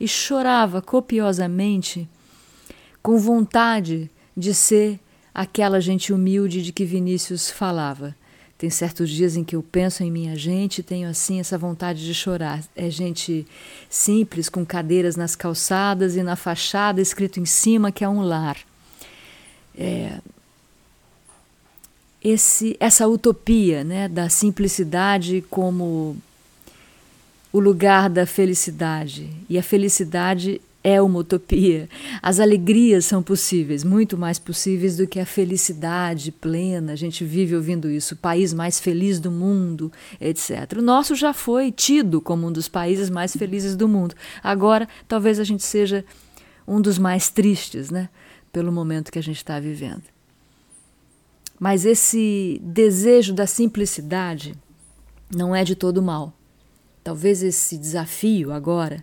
e 0.00 0.08
chorava 0.08 0.80
copiosamente, 0.80 2.08
com 3.02 3.18
vontade 3.18 4.10
de 4.36 4.54
ser 4.54 4.98
aquela 5.34 5.80
gente 5.80 6.12
humilde 6.12 6.62
de 6.62 6.72
que 6.72 6.84
Vinícius 6.84 7.50
falava. 7.50 8.16
Tem 8.58 8.68
certos 8.70 9.08
dias 9.08 9.36
em 9.36 9.44
que 9.44 9.54
eu 9.54 9.62
penso 9.62 10.02
em 10.02 10.10
minha 10.10 10.34
gente 10.34 10.78
e 10.78 10.82
tenho 10.82 11.08
assim 11.08 11.38
essa 11.38 11.56
vontade 11.56 12.04
de 12.04 12.12
chorar. 12.12 12.60
É 12.74 12.90
gente 12.90 13.46
simples, 13.88 14.48
com 14.48 14.66
cadeiras 14.66 15.14
nas 15.14 15.36
calçadas 15.36 16.16
e 16.16 16.24
na 16.24 16.34
fachada 16.34 17.00
escrito 17.00 17.38
em 17.38 17.46
cima 17.46 17.92
que 17.92 18.02
é 18.02 18.08
um 18.08 18.20
lar. 18.20 18.58
É, 19.76 20.18
esse, 22.22 22.76
essa 22.80 23.06
utopia 23.06 23.84
né, 23.84 24.08
da 24.08 24.28
simplicidade 24.28 25.44
como 25.48 26.16
o 27.52 27.60
lugar 27.60 28.10
da 28.10 28.26
felicidade. 28.26 29.30
E 29.48 29.56
a 29.56 29.62
felicidade 29.62 30.60
é 30.82 31.00
uma 31.02 31.20
utopia. 31.20 31.88
As 32.22 32.38
alegrias 32.38 33.04
são 33.04 33.22
possíveis, 33.22 33.82
muito 33.82 34.16
mais 34.16 34.38
possíveis 34.38 34.96
do 34.96 35.06
que 35.06 35.18
a 35.18 35.26
felicidade 35.26 36.30
plena. 36.30 36.92
A 36.92 36.96
gente 36.96 37.24
vive 37.24 37.56
ouvindo 37.56 37.90
isso, 37.90 38.16
país 38.16 38.54
mais 38.54 38.78
feliz 38.78 39.18
do 39.18 39.30
mundo, 39.30 39.92
etc. 40.20 40.78
O 40.78 40.82
nosso 40.82 41.14
já 41.14 41.32
foi 41.32 41.72
tido 41.72 42.20
como 42.20 42.46
um 42.46 42.52
dos 42.52 42.68
países 42.68 43.10
mais 43.10 43.36
felizes 43.36 43.76
do 43.76 43.88
mundo. 43.88 44.14
Agora, 44.42 44.88
talvez 45.06 45.38
a 45.38 45.44
gente 45.44 45.64
seja 45.64 46.04
um 46.66 46.80
dos 46.80 46.98
mais 46.98 47.28
tristes, 47.28 47.90
né? 47.90 48.08
Pelo 48.52 48.72
momento 48.72 49.10
que 49.10 49.18
a 49.18 49.22
gente 49.22 49.36
está 49.36 49.58
vivendo. 49.58 50.04
Mas 51.58 51.84
esse 51.84 52.60
desejo 52.62 53.34
da 53.34 53.46
simplicidade 53.46 54.54
não 55.34 55.54
é 55.54 55.64
de 55.64 55.74
todo 55.74 56.00
mal. 56.00 56.32
Talvez 57.02 57.42
esse 57.42 57.76
desafio 57.76 58.52
agora 58.52 59.02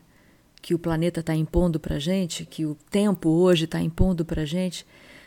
que 0.66 0.74
o 0.74 0.80
planeta 0.80 1.20
está 1.20 1.36
impondo 1.36 1.80
para 1.80 1.98
a 1.98 2.00
gente, 2.00 2.44
que 2.44 2.66
o 2.66 2.76
tempo 2.90 3.30
hoje 3.30 3.66
está 3.66 3.80
impondo 3.80 4.26
para 4.26 4.42
a 4.42 4.46
gente, 4.46 4.84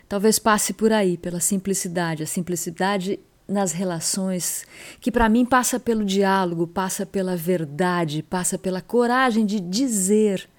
talvez 0.08 0.36
passe 0.36 0.72
por 0.72 0.92
aí, 0.92 1.16
pela 1.16 1.38
simplicidade, 1.38 2.24
a 2.24 2.26
simplicidade 2.26 3.20
nas 3.46 3.70
relações, 3.70 4.66
que 5.00 5.12
para 5.12 5.28
mim 5.28 5.46
passa 5.46 5.78
pelo 5.78 6.04
diálogo, 6.04 6.66
passa 6.66 7.06
pela 7.06 7.36
verdade, 7.36 8.20
passa 8.20 8.58
pela 8.58 8.82
coragem 8.82 9.46
de 9.46 9.60
dizer 9.60 10.50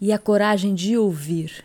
e 0.00 0.10
a 0.12 0.18
coragem 0.18 0.74
de 0.74 0.98
ouvir. 0.98 1.64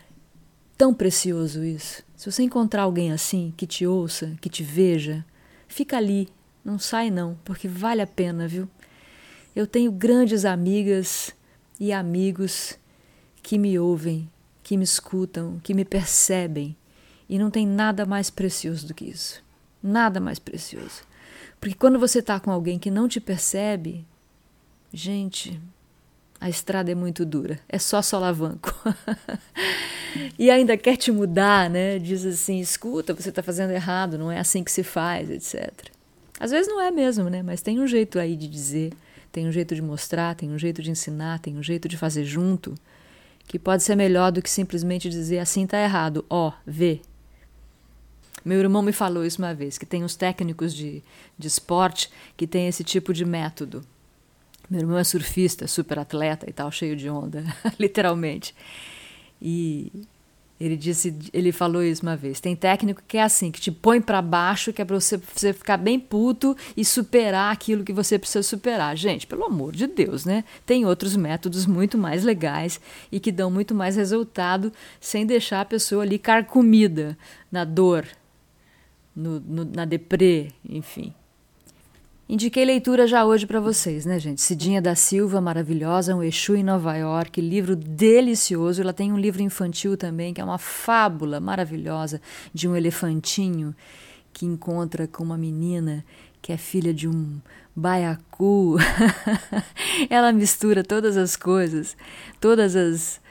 Tão 0.77 0.93
precioso 0.93 1.63
isso. 1.63 2.03
Se 2.15 2.31
você 2.31 2.43
encontrar 2.43 2.83
alguém 2.83 3.11
assim, 3.11 3.51
que 3.57 3.65
te 3.65 3.87
ouça, 3.87 4.37
que 4.39 4.47
te 4.47 4.61
veja, 4.61 5.25
fica 5.67 5.97
ali, 5.97 6.29
não 6.63 6.77
sai 6.77 7.09
não, 7.09 7.35
porque 7.43 7.67
vale 7.67 8.03
a 8.03 8.07
pena, 8.07 8.47
viu? 8.47 8.69
Eu 9.55 9.65
tenho 9.65 9.91
grandes 9.91 10.43
amigas 10.43 11.33
e 11.79 11.93
amigos 11.93 12.77
que 13.41 13.57
me 13.57 13.79
ouvem, 13.79 14.29
que 14.61 14.75
me 14.75 14.83
escutam, 14.83 15.59
que 15.63 15.73
me 15.73 15.85
percebem. 15.85 16.75
E 17.29 17.39
não 17.39 17.49
tem 17.49 17.65
nada 17.65 18.05
mais 18.05 18.29
precioso 18.29 18.87
do 18.87 18.93
que 18.93 19.05
isso. 19.05 19.43
Nada 19.81 20.19
mais 20.19 20.39
precioso. 20.39 21.03
Porque 21.59 21.75
quando 21.75 21.97
você 21.97 22.19
está 22.19 22.39
com 22.39 22.51
alguém 22.51 22.77
que 22.77 22.91
não 22.91 23.07
te 23.07 23.19
percebe, 23.21 24.05
gente, 24.93 25.59
a 26.39 26.49
estrada 26.49 26.91
é 26.91 26.95
muito 26.95 27.25
dura. 27.25 27.59
É 27.69 27.79
só 27.79 28.01
solavanco. 28.01 28.73
e 30.37 30.51
ainda 30.51 30.75
quer 30.75 30.97
te 30.97 31.11
mudar, 31.11 31.69
né? 31.69 31.97
Diz 31.97 32.25
assim: 32.25 32.59
escuta, 32.59 33.13
você 33.13 33.29
está 33.29 33.41
fazendo 33.41 33.71
errado, 33.71 34.17
não 34.17 34.31
é 34.31 34.39
assim 34.39 34.63
que 34.63 34.71
se 34.71 34.83
faz, 34.83 35.29
etc. 35.29 35.71
Às 36.39 36.51
vezes 36.51 36.67
não 36.67 36.81
é 36.81 36.91
mesmo, 36.91 37.29
né? 37.29 37.41
Mas 37.41 37.61
tem 37.61 37.79
um 37.79 37.87
jeito 37.87 38.19
aí 38.19 38.35
de 38.35 38.47
dizer 38.47 38.91
tem 39.35 39.45
um 39.45 39.51
jeito 39.51 39.75
de 39.75 39.81
mostrar, 39.81 40.33
tem 40.33 40.49
um 40.49 40.57
jeito 40.57 40.81
de 40.81 40.89
ensinar, 40.89 41.39
tem 41.39 41.57
um 41.57 41.61
jeito 41.61 41.89
de 41.89 41.97
fazer 41.97 42.23
junto, 42.23 42.73
que 43.45 43.59
pode 43.59 43.83
ser 43.83 43.93
melhor 43.93 44.31
do 44.31 44.41
que 44.41 44.49
simplesmente 44.49 45.09
dizer 45.09 45.39
assim 45.39 45.67
tá 45.67 45.77
errado, 45.77 46.23
ó, 46.29 46.53
vê. 46.65 47.01
Meu 48.45 48.57
irmão 48.57 48.81
me 48.81 48.93
falou 48.93 49.25
isso 49.25 49.41
uma 49.41 49.53
vez, 49.53 49.77
que 49.77 49.85
tem 49.85 50.05
uns 50.05 50.15
técnicos 50.15 50.73
de, 50.73 51.03
de 51.37 51.47
esporte 51.49 52.09
que 52.37 52.47
tem 52.47 52.69
esse 52.69 52.81
tipo 52.81 53.13
de 53.13 53.25
método. 53.25 53.83
Meu 54.69 54.79
irmão 54.79 54.97
é 54.97 55.03
surfista, 55.03 55.67
super 55.67 55.99
atleta 55.99 56.49
e 56.49 56.53
tal, 56.53 56.71
cheio 56.71 56.95
de 56.95 57.09
onda, 57.09 57.43
literalmente. 57.77 58.55
E 59.41 59.91
ele 60.59 60.77
disse, 60.77 61.13
ele 61.33 61.51
falou 61.51 61.83
isso 61.83 62.01
uma 62.01 62.15
vez. 62.15 62.39
Tem 62.39 62.55
técnico 62.55 63.03
que 63.05 63.17
é 63.17 63.23
assim, 63.23 63.51
que 63.51 63.59
te 63.59 63.71
põe 63.71 63.99
para 63.99 64.21
baixo, 64.21 64.71
que 64.71 64.81
é 64.81 64.85
para 64.85 64.97
você, 64.97 65.17
você 65.17 65.51
ficar 65.51 65.75
bem 65.75 65.99
puto 65.99 66.55
e 66.77 66.85
superar 66.85 67.51
aquilo 67.51 67.83
que 67.83 67.91
você 67.91 68.17
precisa 68.17 68.41
superar. 68.41 68.95
Gente, 68.95 69.27
pelo 69.27 69.43
amor 69.43 69.75
de 69.75 69.85
Deus, 69.85 70.23
né? 70.23 70.45
Tem 70.65 70.85
outros 70.85 71.15
métodos 71.17 71.65
muito 71.65 71.97
mais 71.97 72.23
legais 72.23 72.79
e 73.11 73.19
que 73.19 73.33
dão 73.33 73.51
muito 73.51 73.75
mais 73.75 73.97
resultado 73.97 74.71
sem 74.99 75.25
deixar 75.25 75.61
a 75.61 75.65
pessoa 75.65 76.03
ali 76.03 76.17
carcomida 76.17 77.17
na 77.51 77.65
dor, 77.65 78.07
no, 79.13 79.41
no, 79.41 79.65
na 79.65 79.83
deprê, 79.83 80.51
enfim. 80.67 81.13
Indiquei 82.27 82.65
leitura 82.65 83.05
já 83.05 83.23
hoje 83.23 83.45
para 83.45 83.59
vocês, 83.59 84.03
né, 84.03 84.17
gente? 84.17 84.41
Cidinha 84.41 84.81
da 84.81 84.95
Silva, 84.95 85.39
maravilhosa, 85.39 86.15
um 86.15 86.23
Exu 86.23 86.55
em 86.55 86.63
Nova 86.63 86.97
York, 86.97 87.39
livro 87.39 87.75
delicioso. 87.75 88.81
Ela 88.81 88.93
tem 88.93 89.13
um 89.13 89.17
livro 89.17 89.43
infantil 89.43 89.95
também, 89.95 90.33
que 90.33 90.41
é 90.41 90.43
uma 90.43 90.57
fábula 90.57 91.39
maravilhosa 91.39 92.19
de 92.51 92.67
um 92.67 92.75
elefantinho 92.75 93.75
que 94.33 94.43
encontra 94.43 95.07
com 95.07 95.23
uma 95.23 95.37
menina 95.37 96.03
que 96.41 96.51
é 96.51 96.57
filha 96.57 96.91
de 96.91 97.07
um 97.07 97.39
baiacu. 97.75 98.77
Ela 100.09 100.33
mistura 100.33 100.83
todas 100.83 101.17
as 101.17 101.35
coisas, 101.35 101.95
todas 102.41 102.75
as, 102.75 103.21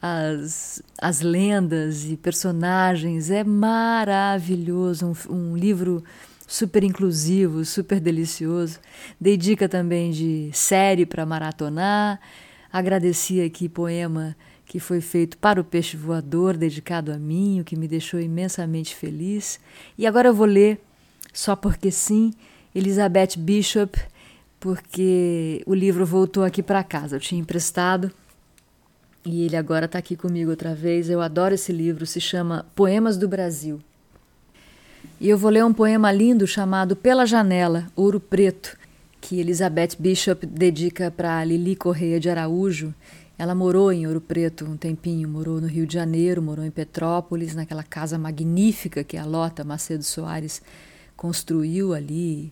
as, 0.00 0.80
as 1.02 1.20
lendas 1.20 2.04
e 2.04 2.16
personagens. 2.16 3.32
É 3.32 3.42
maravilhoso, 3.42 5.12
um, 5.28 5.34
um 5.34 5.56
livro 5.56 6.04
super 6.46 6.84
inclusivo, 6.84 7.64
super 7.64 8.00
delicioso. 8.00 8.78
Dei 9.20 9.36
dica 9.36 9.68
também 9.68 10.10
de 10.10 10.50
série 10.52 11.06
para 11.06 11.26
maratonar. 11.26 12.20
Agradeci 12.72 13.40
aqui 13.40 13.68
poema 13.68 14.36
que 14.66 14.80
foi 14.80 15.00
feito 15.00 15.36
para 15.38 15.60
o 15.60 15.64
peixe 15.64 15.96
voador, 15.96 16.56
dedicado 16.56 17.12
a 17.12 17.18
mim, 17.18 17.60
o 17.60 17.64
que 17.64 17.76
me 17.76 17.86
deixou 17.86 18.18
imensamente 18.18 18.94
feliz. 18.94 19.60
E 19.96 20.06
agora 20.06 20.28
eu 20.28 20.34
vou 20.34 20.46
ler, 20.46 20.80
só 21.32 21.54
porque 21.54 21.90
sim, 21.90 22.32
Elizabeth 22.74 23.36
Bishop, 23.38 23.98
porque 24.58 25.62
o 25.66 25.74
livro 25.74 26.06
voltou 26.06 26.42
aqui 26.42 26.62
para 26.62 26.82
casa. 26.82 27.16
Eu 27.16 27.20
tinha 27.20 27.40
emprestado 27.40 28.10
e 29.24 29.44
ele 29.44 29.56
agora 29.56 29.84
está 29.84 29.98
aqui 29.98 30.16
comigo 30.16 30.50
outra 30.50 30.74
vez. 30.74 31.08
Eu 31.08 31.20
adoro 31.20 31.54
esse 31.54 31.72
livro, 31.72 32.06
se 32.06 32.20
chama 32.20 32.66
Poemas 32.74 33.16
do 33.16 33.28
Brasil. 33.28 33.80
E 35.20 35.28
eu 35.28 35.38
vou 35.38 35.50
ler 35.50 35.64
um 35.64 35.72
poema 35.72 36.10
lindo 36.10 36.44
chamado 36.44 36.96
Pela 36.96 37.24
Janela, 37.24 37.86
Ouro 37.94 38.18
Preto, 38.18 38.76
que 39.20 39.38
Elizabeth 39.38 39.90
Bishop 39.96 40.44
dedica 40.44 41.08
para 41.08 41.44
Lili 41.44 41.76
Correia 41.76 42.18
de 42.18 42.28
Araújo. 42.28 42.92
Ela 43.38 43.54
morou 43.54 43.92
em 43.92 44.06
Ouro 44.08 44.20
Preto 44.20 44.64
um 44.64 44.76
tempinho, 44.76 45.28
morou 45.28 45.60
no 45.60 45.68
Rio 45.68 45.86
de 45.86 45.94
Janeiro, 45.94 46.42
morou 46.42 46.64
em 46.64 46.70
Petrópolis, 46.70 47.54
naquela 47.54 47.84
casa 47.84 48.18
magnífica 48.18 49.04
que 49.04 49.16
a 49.16 49.24
Lota 49.24 49.62
Macedo 49.62 50.02
Soares 50.02 50.60
construiu 51.16 51.94
ali 51.94 52.50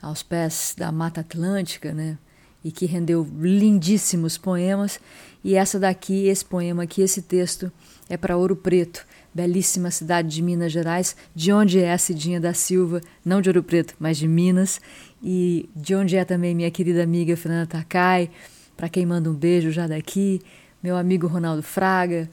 aos 0.00 0.22
pés 0.22 0.74
da 0.76 0.92
Mata 0.92 1.22
Atlântica, 1.22 1.92
né? 1.92 2.18
E 2.62 2.70
que 2.70 2.84
rendeu 2.84 3.26
lindíssimos 3.38 4.36
poemas. 4.36 5.00
E 5.42 5.54
essa 5.54 5.78
daqui, 5.80 6.26
esse 6.28 6.44
poema 6.44 6.82
aqui, 6.82 7.00
esse 7.00 7.22
texto 7.22 7.72
é 8.08 8.18
para 8.18 8.36
Ouro 8.36 8.54
Preto, 8.54 9.04
belíssima 9.34 9.90
cidade 9.90 10.28
de 10.28 10.42
Minas 10.42 10.72
Gerais, 10.72 11.16
de 11.34 11.52
onde 11.52 11.80
é 11.80 11.92
a 11.92 11.98
Cidinha 11.98 12.40
da 12.40 12.52
Silva, 12.52 13.00
não 13.24 13.40
de 13.40 13.48
Ouro 13.48 13.62
Preto, 13.62 13.94
mas 13.98 14.16
de 14.18 14.28
Minas, 14.28 14.80
e 15.22 15.68
de 15.74 15.94
onde 15.94 16.16
é 16.16 16.24
também 16.24 16.54
minha 16.54 16.70
querida 16.70 17.02
amiga 17.02 17.36
Fernanda 17.36 17.66
Takai, 17.66 18.30
para 18.76 18.88
quem 18.88 19.06
manda 19.06 19.30
um 19.30 19.34
beijo 19.34 19.70
já 19.70 19.86
daqui, 19.86 20.40
meu 20.82 20.96
amigo 20.96 21.26
Ronaldo 21.26 21.62
Fraga, 21.62 22.28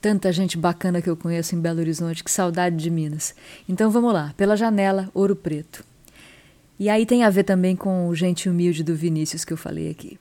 tanta 0.00 0.32
gente 0.32 0.56
bacana 0.56 1.02
que 1.02 1.10
eu 1.10 1.16
conheço 1.16 1.54
em 1.54 1.60
Belo 1.60 1.80
Horizonte, 1.80 2.22
que 2.22 2.30
saudade 2.30 2.76
de 2.76 2.90
Minas. 2.90 3.34
Então 3.68 3.90
vamos 3.90 4.12
lá, 4.12 4.32
pela 4.36 4.56
janela, 4.56 5.10
Ouro 5.12 5.34
Preto. 5.34 5.84
E 6.78 6.88
aí 6.88 7.04
tem 7.04 7.24
a 7.24 7.30
ver 7.30 7.42
também 7.42 7.74
com 7.74 8.06
o 8.06 8.14
gente 8.14 8.48
humilde 8.48 8.84
do 8.84 8.94
Vinícius 8.94 9.44
que 9.44 9.52
eu 9.52 9.56
falei 9.56 9.90
aqui. 9.90 10.18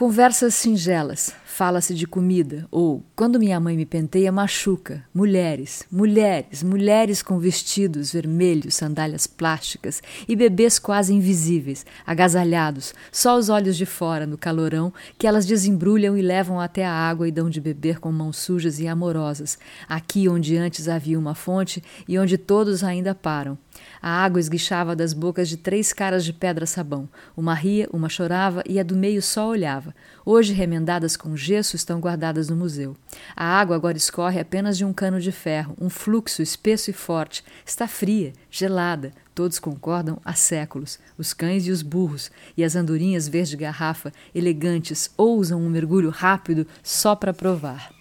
Conversas 0.00 0.54
singelas, 0.54 1.30
fala-se 1.44 1.94
de 1.94 2.06
comida, 2.06 2.66
ou 2.70 3.04
quando 3.14 3.38
minha 3.38 3.60
mãe 3.60 3.76
me 3.76 3.84
penteia, 3.84 4.32
machuca. 4.32 5.04
Mulheres, 5.12 5.84
mulheres, 5.92 6.62
mulheres 6.62 7.22
com 7.22 7.38
vestidos 7.38 8.10
vermelhos, 8.10 8.76
sandálias 8.76 9.26
plásticas 9.26 10.02
e 10.26 10.34
bebês 10.34 10.78
quase 10.78 11.12
invisíveis, 11.12 11.84
agasalhados, 12.06 12.94
só 13.12 13.36
os 13.36 13.50
olhos 13.50 13.76
de 13.76 13.84
fora 13.84 14.26
no 14.26 14.38
calorão, 14.38 14.90
que 15.18 15.26
elas 15.26 15.44
desembrulham 15.44 16.16
e 16.16 16.22
levam 16.22 16.58
até 16.58 16.82
a 16.82 16.94
água 16.94 17.28
e 17.28 17.30
dão 17.30 17.50
de 17.50 17.60
beber 17.60 18.00
com 18.00 18.10
mãos 18.10 18.38
sujas 18.38 18.80
e 18.80 18.88
amorosas, 18.88 19.58
aqui 19.86 20.30
onde 20.30 20.56
antes 20.56 20.88
havia 20.88 21.18
uma 21.18 21.34
fonte 21.34 21.84
e 22.08 22.18
onde 22.18 22.38
todos 22.38 22.82
ainda 22.82 23.14
param. 23.14 23.58
A 24.02 24.24
água 24.24 24.40
esguichava 24.40 24.96
das 24.96 25.12
bocas 25.12 25.48
de 25.48 25.56
três 25.56 25.92
caras 25.92 26.24
de 26.24 26.32
pedra-sabão. 26.32 27.08
Uma 27.36 27.54
ria, 27.54 27.88
uma 27.92 28.08
chorava 28.08 28.62
e 28.66 28.80
a 28.80 28.82
do 28.82 28.96
meio 28.96 29.20
só 29.20 29.48
olhava. 29.48 29.94
Hoje, 30.24 30.52
remendadas 30.52 31.16
com 31.16 31.36
gesso, 31.36 31.76
estão 31.76 32.00
guardadas 32.00 32.48
no 32.48 32.56
museu. 32.56 32.96
A 33.36 33.44
água 33.44 33.76
agora 33.76 33.96
escorre 33.96 34.40
apenas 34.40 34.78
de 34.78 34.84
um 34.84 34.92
cano 34.92 35.20
de 35.20 35.30
ferro, 35.30 35.76
um 35.78 35.90
fluxo 35.90 36.40
espesso 36.40 36.88
e 36.90 36.94
forte. 36.94 37.44
Está 37.64 37.86
fria, 37.86 38.32
gelada. 38.50 39.12
Todos 39.34 39.58
concordam 39.58 40.18
há 40.24 40.32
séculos. 40.32 40.98
Os 41.18 41.32
cães 41.32 41.66
e 41.66 41.70
os 41.70 41.82
burros, 41.82 42.30
e 42.56 42.64
as 42.64 42.76
andorinhas 42.76 43.28
verde 43.28 43.56
garrafa, 43.56 44.12
elegantes, 44.34 45.10
ousam 45.16 45.60
um 45.60 45.68
mergulho 45.68 46.10
rápido 46.10 46.66
só 46.82 47.14
para 47.14 47.34
provar. 47.34 47.99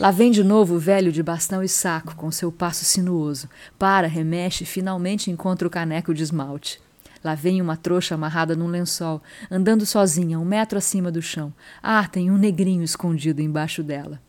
Lá 0.00 0.10
vem 0.10 0.30
de 0.30 0.42
novo 0.42 0.74
o 0.74 0.78
velho 0.78 1.12
de 1.12 1.22
bastão 1.22 1.62
e 1.62 1.68
saco, 1.68 2.16
com 2.16 2.30
seu 2.30 2.50
passo 2.50 2.84
sinuoso. 2.84 3.48
Para, 3.78 4.08
remexe 4.08 4.64
e 4.64 4.66
finalmente 4.66 5.30
encontra 5.30 5.68
o 5.68 5.70
caneco 5.70 6.14
de 6.14 6.22
esmalte. 6.22 6.80
Lá 7.22 7.34
vem 7.34 7.60
uma 7.60 7.76
trouxa 7.76 8.14
amarrada 8.14 8.56
num 8.56 8.66
lençol, 8.66 9.22
andando 9.50 9.86
sozinha, 9.86 10.40
um 10.40 10.44
metro 10.44 10.78
acima 10.78 11.12
do 11.12 11.22
chão. 11.22 11.52
Ah, 11.82 12.08
tem 12.08 12.30
um 12.30 12.38
negrinho 12.38 12.82
escondido 12.82 13.40
embaixo 13.40 13.82
dela. 13.82 14.20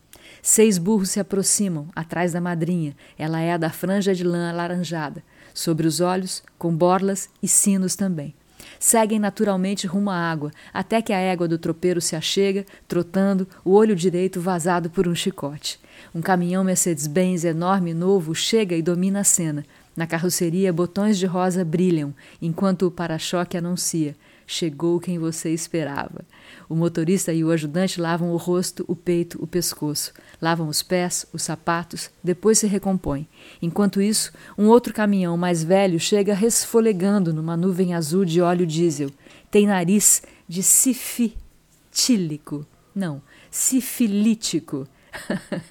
Seis 0.42 0.78
burros 0.78 1.10
se 1.12 1.20
aproximam, 1.20 1.88
atrás 1.96 2.34
da 2.34 2.42
madrinha. 2.42 2.96
Ela 3.18 3.40
é 3.40 3.54
a 3.54 3.58
da 3.58 3.70
franja 3.70 4.14
de 4.14 4.24
lã 4.24 4.50
alaranjada. 4.50 5.24
Sobre 5.54 5.88
os 5.88 6.02
olhos, 6.02 6.44
com 6.58 6.76
borlas 6.76 7.30
e 7.42 7.48
sinos 7.48 7.96
também 7.96 8.36
seguem 8.84 9.18
naturalmente 9.18 9.88
rumo 9.88 10.10
à 10.10 10.16
água, 10.18 10.52
até 10.74 11.02
que 11.02 11.14
a 11.14 11.18
égua 11.18 11.48
do 11.48 11.58
tropeiro 11.58 12.02
se 12.02 12.18
achega, 12.18 12.66
trotando, 12.86 13.48
o 13.64 13.72
olho 13.72 13.96
direito 13.96 14.42
vazado 14.42 14.90
por 14.90 15.08
um 15.08 15.16
chicote. 15.16 15.80
Um 16.14 16.22
caminhão 16.22 16.66
Mercedes-Benz 16.66 17.46
enorme 17.46 17.92
e 17.92 17.94
novo 17.94 18.36
chega 18.36 18.76
e 18.76 18.82
domina 18.82 19.22
a 19.22 19.24
cena. 19.24 19.66
Na 19.96 20.06
carroceria, 20.06 20.74
botões 20.74 21.18
de 21.18 21.26
rosa 21.26 21.64
brilham, 21.64 22.14
enquanto 22.42 22.86
o 22.86 22.92
para-choque 22.92 23.56
anuncia: 23.56 24.18
Chegou 24.46 25.00
quem 25.00 25.18
você 25.18 25.52
esperava. 25.52 26.26
O 26.68 26.76
motorista 26.76 27.32
e 27.32 27.42
o 27.42 27.52
ajudante 27.52 28.02
lavam 28.02 28.32
o 28.32 28.38
rosto, 28.38 28.84
o 28.86 28.98
peito, 28.98 29.42
o 29.42 29.48
pescoço. 29.48 30.12
Lavam 30.44 30.68
os 30.68 30.84
pés, 30.84 31.26
os 31.32 31.42
sapatos, 31.42 32.12
depois 32.22 32.60
se 32.60 32.68
recompõem. 32.68 33.26
Enquanto 33.62 34.02
isso, 34.02 34.34
um 34.58 34.68
outro 34.68 34.94
caminhão 34.94 35.38
mais 35.38 35.64
velho 35.64 35.98
chega 35.98 36.34
resfolegando 36.34 37.34
numa 37.34 37.56
nuvem 37.56 37.94
azul 37.94 38.26
de 38.26 38.42
óleo 38.42 38.68
diesel. 38.68 39.10
Tem 39.50 39.66
nariz 39.66 40.22
de 40.46 40.62
sifitílico. 40.62 42.68
Não, 42.94 43.22
sifilítico. 43.50 44.86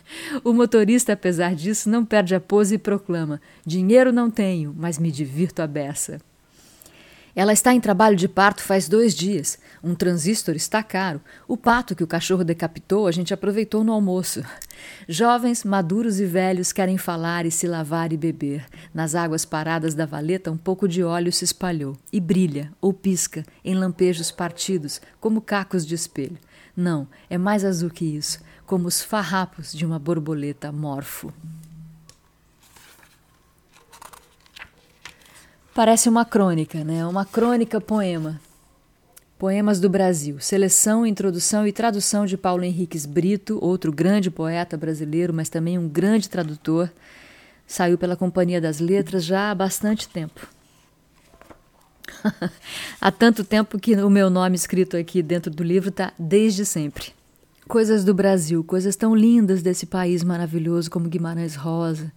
o 0.43 0.55
motorista, 0.55 1.13
apesar 1.13 1.55
disso, 1.55 1.91
não 1.91 2.03
perde 2.03 2.35
a 2.35 2.41
pose 2.41 2.77
e 2.77 2.79
proclama: 2.79 3.43
Dinheiro 3.67 4.11
não 4.11 4.31
tenho, 4.31 4.75
mas 4.75 4.99
me 4.99 5.13
divirto 5.13 5.61
a 5.61 5.67
beça. 5.67 6.19
Ela 7.35 7.55
está 7.55 7.73
em 7.73 7.81
trabalho 7.81 8.15
de 8.15 8.29
parto 8.29 8.63
faz 8.63 8.89
dois 8.89 9.15
dias. 9.15 9.59
Um 9.83 9.95
transistor 9.95 10.55
está 10.55 10.83
caro. 10.83 11.19
O 11.49 11.57
pato 11.57 11.97
que 11.97 12.05
o 12.05 12.07
cachorro 12.07 12.45
decapitou 12.45 13.07
a 13.07 13.13
gente 13.13 13.33
aproveitou 13.33 13.83
no 13.83 13.93
almoço. 13.93 14.43
Jovens, 15.09 15.65
maduros 15.65 16.21
e 16.21 16.27
velhos 16.27 16.73
querem 16.73 16.99
falar 16.99 17.47
e 17.47 17.51
se 17.51 17.67
lavar 17.67 18.13
e 18.13 18.19
beber. 18.19 18.67
Nas 18.93 19.15
águas 19.15 19.47
paradas 19.47 19.95
da 19.95 20.05
valeta, 20.05 20.51
um 20.51 20.59
pouco 20.59 20.87
de 20.87 21.03
óleo 21.03 21.33
se 21.33 21.45
espalhou 21.45 21.97
e 22.13 22.21
brilha 22.21 22.71
ou 22.83 22.93
pisca 22.93 23.45
em 23.65 23.75
lampejos 23.75 24.31
partidos, 24.31 25.01
como 25.19 25.41
cacos 25.41 25.87
de 25.87 25.95
espelho. 25.95 26.39
Não, 26.77 27.09
é 27.31 27.39
mais 27.39 27.65
azul 27.65 27.89
que 27.89 28.05
isso, 28.05 28.41
como 28.67 28.87
os 28.87 29.03
farrapos 29.03 29.73
de 29.73 29.87
uma 29.87 29.99
borboleta 29.99 30.71
morfo. 30.71 31.33
Parece 35.75 36.07
uma 36.07 36.25
crônica, 36.27 36.85
né? 36.85 37.07
Uma 37.07 37.25
crônica 37.25 37.81
poema. 37.81 38.39
Poemas 39.39 39.81
do 39.81 39.89
Brasil. 39.89 40.39
Seleção, 40.39 41.07
introdução 41.07 41.67
e 41.67 41.73
tradução 41.73 42.27
de 42.27 42.37
Paulo 42.37 42.63
Henriques 42.63 43.07
Brito, 43.07 43.59
outro 43.59 43.91
grande 43.91 44.31
poeta 44.31 44.77
brasileiro, 44.77 45.33
mas 45.33 45.49
também 45.49 45.79
um 45.79 45.89
grande 45.89 46.29
tradutor. 46.29 46.91
Saiu 47.67 47.97
pela 47.97 48.17
Companhia 48.17 48.61
das 48.61 48.81
Letras 48.81 49.25
já 49.25 49.51
há 49.51 49.55
bastante 49.55 50.11
tempo. 50.11 50.47
há 53.01 53.11
tanto 53.11 53.43
tempo 53.43 53.79
que 53.79 53.97
o 53.97 54.11
meu 54.11 54.29
nome 54.29 54.55
escrito 54.57 54.95
aqui 54.95 55.23
dentro 55.23 55.51
do 55.51 55.63
livro 55.63 55.89
está 55.89 56.13
desde 56.19 56.67
sempre. 56.67 57.15
Coisas 57.67 58.05
do 58.05 58.13
Brasil, 58.13 58.63
coisas 58.63 58.95
tão 58.95 59.15
lindas 59.15 59.63
desse 59.63 59.87
país 59.87 60.23
maravilhoso 60.23 60.91
como 60.91 61.09
Guimarães 61.09 61.55
Rosa, 61.55 62.13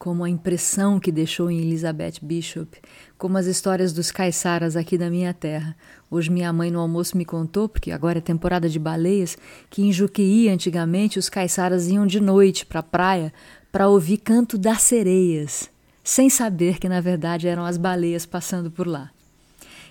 como 0.00 0.24
a 0.24 0.30
impressão 0.30 0.98
que 0.98 1.12
deixou 1.12 1.50
em 1.50 1.60
Elizabeth 1.60 2.14
Bishop, 2.22 2.80
como 3.18 3.36
as 3.36 3.44
histórias 3.44 3.92
dos 3.92 4.10
caiçaras 4.10 4.74
aqui 4.74 4.96
da 4.96 5.10
minha 5.10 5.34
terra. 5.34 5.76
Hoje 6.10 6.30
minha 6.30 6.50
mãe 6.54 6.70
no 6.70 6.80
almoço 6.80 7.18
me 7.18 7.24
contou, 7.26 7.68
porque 7.68 7.90
agora 7.90 8.16
é 8.16 8.22
temporada 8.22 8.66
de 8.66 8.78
baleias, 8.78 9.36
que 9.68 9.82
em 9.82 9.92
Juqueí 9.92 10.48
antigamente 10.48 11.18
os 11.18 11.28
caiçaras 11.28 11.86
iam 11.86 12.06
de 12.06 12.18
noite 12.18 12.64
para 12.64 12.80
a 12.80 12.82
praia 12.82 13.30
para 13.70 13.88
ouvir 13.88 14.16
canto 14.16 14.56
das 14.56 14.80
sereias, 14.80 15.68
sem 16.02 16.30
saber 16.30 16.78
que 16.78 16.88
na 16.88 17.02
verdade 17.02 17.46
eram 17.46 17.66
as 17.66 17.76
baleias 17.76 18.24
passando 18.24 18.70
por 18.70 18.86
lá. 18.86 19.10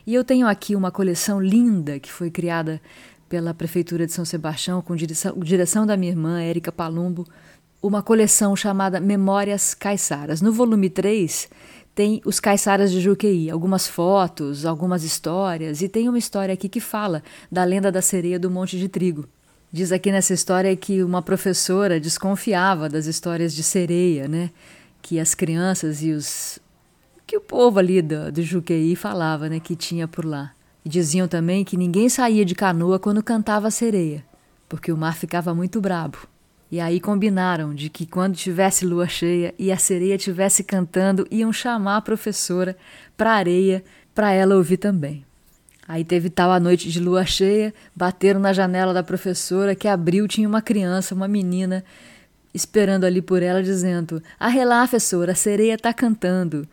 E 0.08 0.16
eu 0.16 0.24
tenho 0.24 0.48
aqui 0.48 0.76
uma 0.76 0.90
coleção 0.90 1.40
linda 1.40 2.00
que 2.00 2.12
foi 2.12 2.32
criada 2.32 2.82
pela 3.30 3.54
Prefeitura 3.54 4.08
de 4.08 4.12
São 4.12 4.26
Sebastião, 4.26 4.82
com 4.82 4.96
direção, 4.96 5.38
direção 5.38 5.86
da 5.86 5.96
minha 5.96 6.12
irmã, 6.12 6.42
Érica 6.42 6.72
Palumbo, 6.72 7.28
uma 7.82 8.02
coleção 8.02 8.56
chamada 8.56 9.00
Memórias 9.00 9.74
Caiçaras. 9.74 10.42
No 10.42 10.52
volume 10.52 10.90
3 10.90 11.50
tem 11.96 12.22
os 12.26 12.40
caiçaras 12.40 12.92
de 12.92 13.02
Juqueí, 13.02 13.50
algumas 13.50 13.88
fotos, 13.88 14.66
algumas 14.66 15.04
histórias, 15.04 15.82
e 15.82 15.90
tem 15.90 16.08
uma 16.08 16.18
história 16.18 16.54
aqui 16.54 16.70
que 16.70 16.80
fala 16.80 17.24
da 17.52 17.64
lenda 17.64 17.92
da 17.92 18.02
sereia 18.02 18.40
do 18.40 18.50
Monte 18.50 18.78
de 18.78 18.88
Trigo. 18.88 19.28
Diz 19.72 19.92
aqui 19.92 20.12
nessa 20.12 20.34
história 20.34 20.76
que 20.76 21.04
uma 21.04 21.22
professora 21.22 22.00
desconfiava 22.00 22.90
das 22.90 23.06
histórias 23.06 23.54
de 23.54 23.64
sereia, 23.64 24.28
né? 24.28 24.50
Que 25.02 25.20
as 25.20 25.36
crianças 25.36 26.02
e 26.02 26.12
os. 26.12 26.58
que 27.28 27.38
o 27.38 27.42
povo 27.42 27.80
ali 27.80 28.02
do, 28.02 28.32
do 28.32 28.42
Juqueí 28.42 28.96
falava, 28.96 29.48
né? 29.48 29.60
Que 29.60 29.76
tinha 29.76 30.08
por 30.08 30.26
lá. 30.26 30.54
E 30.84 30.90
diziam 30.90 31.28
também 31.28 31.64
que 31.64 31.78
ninguém 31.78 32.10
saía 32.10 32.44
de 32.44 32.56
canoa 32.56 32.98
quando 32.98 33.22
cantava 33.22 33.70
sereia, 33.70 34.26
porque 34.68 34.92
o 34.92 34.98
mar 34.98 35.16
ficava 35.16 35.54
muito 35.54 35.80
brabo. 35.80 36.18
E 36.72 36.80
aí 36.80 37.00
combinaram 37.00 37.74
de 37.74 37.90
que 37.90 38.06
quando 38.06 38.36
tivesse 38.36 38.86
lua 38.86 39.08
cheia 39.08 39.54
e 39.58 39.72
a 39.72 39.78
sereia 39.78 40.16
estivesse 40.16 40.64
cantando, 40.64 41.28
iam 41.32 41.52
chamar 41.52 41.98
a 41.98 42.02
professora 42.02 42.78
para 43.18 43.32
a 43.32 43.36
areia 43.36 43.84
para 44.14 44.32
ela 44.32 44.56
ouvir 44.56 44.78
também. 44.78 45.26
Aí 45.88 46.04
teve 46.04 46.30
tal 46.30 46.52
a 46.52 46.60
noite 46.60 46.92
de 46.92 47.00
lua 47.00 47.26
cheia, 47.26 47.74
bateram 47.96 48.40
na 48.40 48.54
janela 48.54 48.94
da 48.94 49.02
professora 49.02 49.74
que 49.74 49.88
abriu, 49.88 50.28
tinha 50.28 50.48
uma 50.48 50.62
criança, 50.62 51.16
uma 51.16 51.28
menina, 51.28 51.84
esperando 52.54 53.06
ali 53.06 53.24
por 53.24 53.42
ela, 53.42 53.64
dizendo: 53.64 54.22
Arrelá, 54.40 54.82
professora, 54.82 55.32
a 55.32 55.36
sereia 55.36 55.74
está 55.74 55.92
cantando. 55.92 56.68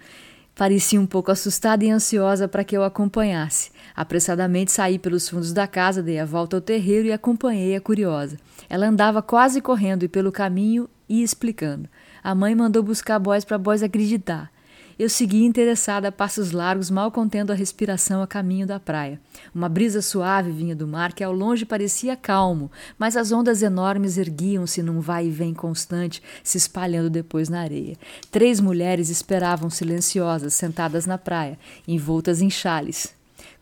Parecia 0.54 1.00
um 1.00 1.06
pouco 1.06 1.30
assustada 1.30 1.84
e 1.84 1.90
ansiosa 1.90 2.46
para 2.46 2.64
que 2.64 2.76
eu 2.76 2.84
acompanhasse. 2.84 3.70
Apressadamente 3.94 4.72
saí 4.72 4.98
pelos 4.98 5.28
fundos 5.28 5.52
da 5.52 5.66
casa, 5.66 6.02
dei 6.02 6.18
a 6.18 6.26
volta 6.26 6.56
ao 6.56 6.60
terreiro 6.60 7.08
e 7.08 7.12
acompanhei 7.12 7.74
a 7.74 7.80
curiosa. 7.80 8.36
Ela 8.68 8.86
andava 8.86 9.22
quase 9.22 9.60
correndo 9.60 10.02
e 10.04 10.08
pelo 10.08 10.32
caminho 10.32 10.88
ia 11.08 11.24
explicando. 11.24 11.88
A 12.22 12.34
mãe 12.34 12.54
mandou 12.54 12.82
buscar 12.82 13.18
boys 13.18 13.44
para 13.44 13.58
boys 13.58 13.82
acreditar. 13.82 14.50
Eu 14.98 15.10
segui 15.10 15.44
interessada 15.44 16.08
a 16.08 16.12
passos 16.12 16.52
largos, 16.52 16.90
mal 16.90 17.10
contendo 17.12 17.52
a 17.52 17.54
respiração 17.54 18.22
a 18.22 18.26
caminho 18.26 18.66
da 18.66 18.80
praia. 18.80 19.20
Uma 19.54 19.68
brisa 19.68 20.00
suave 20.00 20.50
vinha 20.50 20.74
do 20.74 20.88
mar 20.88 21.12
que 21.12 21.22
ao 21.22 21.32
longe 21.32 21.66
parecia 21.66 22.16
calmo, 22.16 22.70
mas 22.98 23.14
as 23.14 23.30
ondas 23.30 23.62
enormes 23.62 24.16
erguiam-se 24.16 24.82
num 24.82 25.00
vai 25.00 25.26
e 25.26 25.30
vem 25.30 25.52
constante, 25.52 26.22
se 26.42 26.56
espalhando 26.56 27.10
depois 27.10 27.50
na 27.50 27.60
areia. 27.60 27.94
Três 28.30 28.58
mulheres 28.58 29.10
esperavam 29.10 29.68
silenciosas, 29.68 30.54
sentadas 30.54 31.04
na 31.04 31.18
praia, 31.18 31.58
envoltas 31.86 32.40
em 32.40 32.48
chales. 32.48 33.15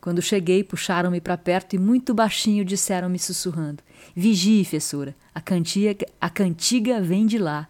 Quando 0.05 0.21
cheguei, 0.21 0.63
puxaram-me 0.63 1.19
para 1.19 1.35
perto 1.35 1.75
e 1.75 1.79
muito 1.79 2.13
baixinho 2.13 2.63
disseram-me 2.63 3.17
sussurrando: 3.17 3.81
Vigie, 4.15 4.63
fessura, 4.63 5.15
a 5.33 5.41
cantiga, 5.41 6.05
a 6.21 6.29
cantiga 6.29 7.01
vem 7.01 7.25
de 7.25 7.39
lá. 7.39 7.67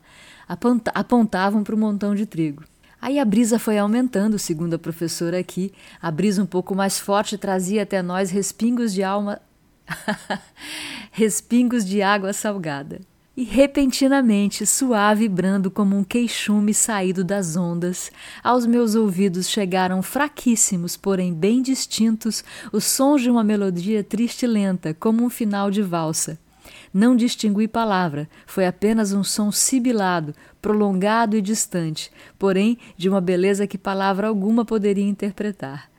Apontavam 0.94 1.64
para 1.64 1.74
o 1.74 1.78
montão 1.78 2.14
de 2.14 2.26
trigo. 2.26 2.66
Aí 3.02 3.20
a 3.20 3.24
brisa 3.24 3.58
foi 3.58 3.78
aumentando, 3.78 4.38
segundo 4.38 4.74
a 4.74 4.78
professora 4.78 5.40
aqui. 5.40 5.72
A 6.02 6.12
brisa 6.12 6.44
um 6.44 6.46
pouco 6.46 6.76
mais 6.76 7.00
forte 7.00 7.38
trazia 7.38 7.84
até 7.84 8.02
nós 8.02 8.32
respingos 8.32 8.94
de 8.94 9.02
alma. 9.02 9.42
respingos 11.14 11.86
de 11.86 12.02
água 12.02 12.34
salgada. 12.34 13.00
E 13.38 13.44
repentinamente, 13.44 14.66
suave 14.66 15.26
e 15.26 15.30
brando 15.30 15.70
como 15.70 15.98
um 15.98 16.06
queixume 16.06 16.74
saído 16.74 17.22
das 17.22 17.58
ondas, 17.58 18.10
aos 18.42 18.66
meus 18.66 18.96
ouvidos 18.96 19.50
chegaram 19.50 20.02
fraquíssimos, 20.02 20.96
porém 20.96 21.34
bem 21.34 21.62
distintos, 21.62 22.46
os 22.72 22.86
sons 22.86 23.22
de 23.22 23.30
uma 23.30 23.44
melodia 23.44 24.02
triste 24.06 24.44
e 24.44 24.48
lenta, 24.48 24.94
como 24.94 25.22
um 25.22 25.30
final 25.30 25.70
de 25.70 25.82
valsa. 25.82 26.40
Não 26.94 27.14
distingui 27.14 27.68
palavra, 27.68 28.30
foi 28.48 28.66
apenas 28.66 29.12
um 29.12 29.22
som 29.22 29.52
sibilado, 29.52 30.34
prolongado 30.62 31.36
e 31.36 31.42
distante, 31.42 32.10
porém 32.40 32.78
de 32.96 33.10
uma 33.10 33.20
beleza 33.20 33.68
que 33.68 33.78
palavra 33.78 34.30
alguma 34.30 34.64
poderia 34.64 35.04
interpretar. 35.04 35.90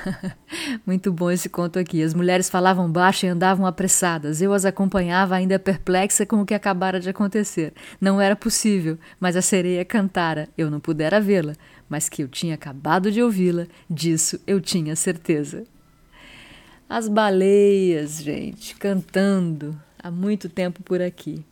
Muito 0.86 1.12
bom 1.12 1.30
esse 1.30 1.48
conto 1.48 1.78
aqui. 1.78 2.02
As 2.02 2.14
mulheres 2.14 2.48
falavam 2.48 2.90
baixo 2.90 3.26
e 3.26 3.28
andavam 3.28 3.66
apressadas. 3.66 4.40
Eu 4.40 4.52
as 4.52 4.64
acompanhava, 4.64 5.34
ainda 5.34 5.58
perplexa 5.58 6.26
com 6.26 6.40
o 6.40 6.46
que 6.46 6.54
acabara 6.54 7.00
de 7.00 7.08
acontecer. 7.08 7.72
Não 8.00 8.20
era 8.20 8.36
possível, 8.36 8.98
mas 9.20 9.36
a 9.36 9.42
sereia 9.42 9.84
cantara. 9.84 10.48
Eu 10.56 10.70
não 10.70 10.80
pudera 10.80 11.20
vê-la, 11.20 11.54
mas 11.88 12.08
que 12.08 12.22
eu 12.22 12.28
tinha 12.28 12.54
acabado 12.54 13.10
de 13.10 13.22
ouvi-la, 13.22 13.66
disso 13.88 14.40
eu 14.46 14.60
tinha 14.60 14.96
certeza. 14.96 15.64
As 16.88 17.08
baleias, 17.08 18.22
gente, 18.22 18.76
cantando 18.76 19.80
há 19.98 20.10
muito 20.10 20.48
tempo 20.48 20.82
por 20.82 21.00
aqui. 21.00 21.44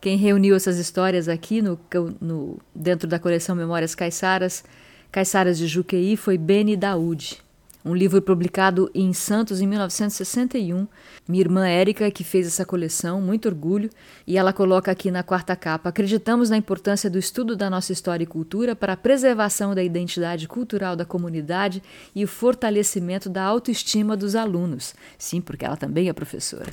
Quem 0.00 0.16
reuniu 0.16 0.54
essas 0.54 0.78
histórias 0.78 1.28
aqui 1.28 1.60
no, 1.60 1.78
no, 2.20 2.58
dentro 2.74 3.08
da 3.08 3.18
coleção 3.18 3.56
Memórias 3.56 3.94
Caiçaras, 3.94 4.64
Caiçaras 5.10 5.56
de 5.56 5.66
Juqueí, 5.66 6.16
foi 6.16 6.36
Beni 6.36 6.76
Daoud, 6.76 7.42
um 7.82 7.94
livro 7.94 8.20
publicado 8.20 8.90
em 8.94 9.14
Santos 9.14 9.62
em 9.62 9.66
1961. 9.66 10.86
Minha 11.26 11.40
irmã 11.40 11.66
Érica, 11.66 12.10
que 12.10 12.22
fez 12.22 12.46
essa 12.46 12.66
coleção, 12.66 13.18
muito 13.18 13.48
orgulho, 13.48 13.88
e 14.26 14.36
ela 14.36 14.52
coloca 14.52 14.90
aqui 14.90 15.10
na 15.10 15.22
quarta 15.22 15.56
capa: 15.56 15.88
Acreditamos 15.88 16.50
na 16.50 16.58
importância 16.58 17.08
do 17.08 17.18
estudo 17.18 17.56
da 17.56 17.70
nossa 17.70 17.90
história 17.90 18.24
e 18.24 18.26
cultura 18.26 18.76
para 18.76 18.92
a 18.92 18.96
preservação 18.96 19.74
da 19.74 19.82
identidade 19.82 20.46
cultural 20.46 20.94
da 20.94 21.06
comunidade 21.06 21.82
e 22.14 22.22
o 22.22 22.28
fortalecimento 22.28 23.30
da 23.30 23.42
autoestima 23.42 24.14
dos 24.14 24.34
alunos. 24.34 24.94
Sim, 25.16 25.40
porque 25.40 25.64
ela 25.64 25.76
também 25.76 26.10
é 26.10 26.12
professora. 26.12 26.72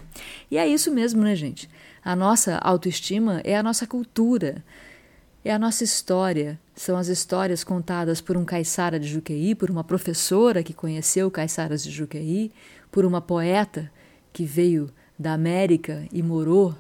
E 0.52 0.58
é 0.58 0.68
isso 0.68 0.92
mesmo, 0.92 1.22
né, 1.22 1.36
gente? 1.36 1.70
A 2.04 2.16
nossa 2.16 2.58
autoestima 2.58 3.40
é 3.46 3.56
a 3.56 3.64
nossa 3.64 3.88
cultura. 3.88 4.62
É 5.48 5.54
a 5.54 5.60
nossa 5.60 5.84
história, 5.84 6.60
são 6.76 6.98
as 6.98 7.08
histórias 7.08 7.64
contadas 7.64 8.20
por 8.20 8.36
um 8.36 8.44
caiçara 8.44 9.00
de 9.00 9.08
Juqueí, 9.08 9.54
por 9.54 9.70
uma 9.70 9.84
professora 9.84 10.64
que 10.64 10.74
conheceu 10.74 11.30
caiçaras 11.30 11.84
de 11.84 11.92
Juqueí, 11.92 12.52
por 12.92 13.06
uma 13.06 13.22
poeta 13.22 13.92
que 14.34 14.44
veio 14.44 14.90
da 15.20 15.34
América 15.34 16.04
e 16.12 16.24
morou 16.24 16.74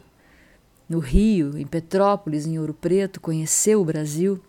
no 0.89 0.97
Rio, 0.97 1.55
em 1.55 1.67
Petrópolis, 1.67 2.47
em 2.47 2.57
Ouro 2.57 2.73
Preto, 2.73 3.21
conheceu 3.21 3.81
o 3.81 3.85
Brasil, 3.85 4.41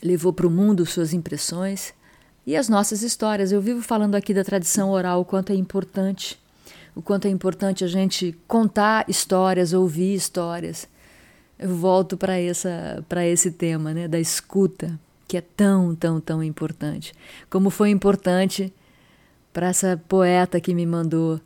levou 0.00 0.32
para 0.32 0.46
o 0.46 0.50
mundo 0.50 0.86
suas 0.86 1.12
impressões 1.12 1.92
e 2.46 2.56
as 2.56 2.68
nossas 2.68 3.02
histórias. 3.02 3.50
Eu 3.50 3.60
vivo 3.60 3.82
falando 3.82 4.14
aqui 4.14 4.32
da 4.32 4.44
tradição 4.44 4.90
oral, 4.90 5.22
o 5.22 5.24
quanto 5.24 5.50
é 5.50 5.56
importante, 5.56 6.38
o 6.94 7.02
quanto 7.02 7.26
é 7.26 7.30
importante 7.30 7.82
a 7.82 7.88
gente 7.88 8.32
contar 8.46 9.04
histórias, 9.08 9.72
ouvir 9.72 10.14
histórias 10.14 10.86
eu 11.58 11.74
volto 11.74 12.16
para 12.16 12.38
essa 12.38 13.04
para 13.08 13.26
esse 13.26 13.50
tema, 13.50 13.92
né, 13.94 14.08
da 14.08 14.20
escuta, 14.20 14.98
que 15.26 15.36
é 15.36 15.40
tão, 15.40 15.94
tão, 15.94 16.20
tão 16.20 16.42
importante. 16.42 17.12
Como 17.50 17.70
foi 17.70 17.90
importante 17.90 18.72
para 19.52 19.68
essa 19.68 20.00
poeta 20.08 20.60
que 20.60 20.74
me 20.74 20.86
mandou 20.86 21.40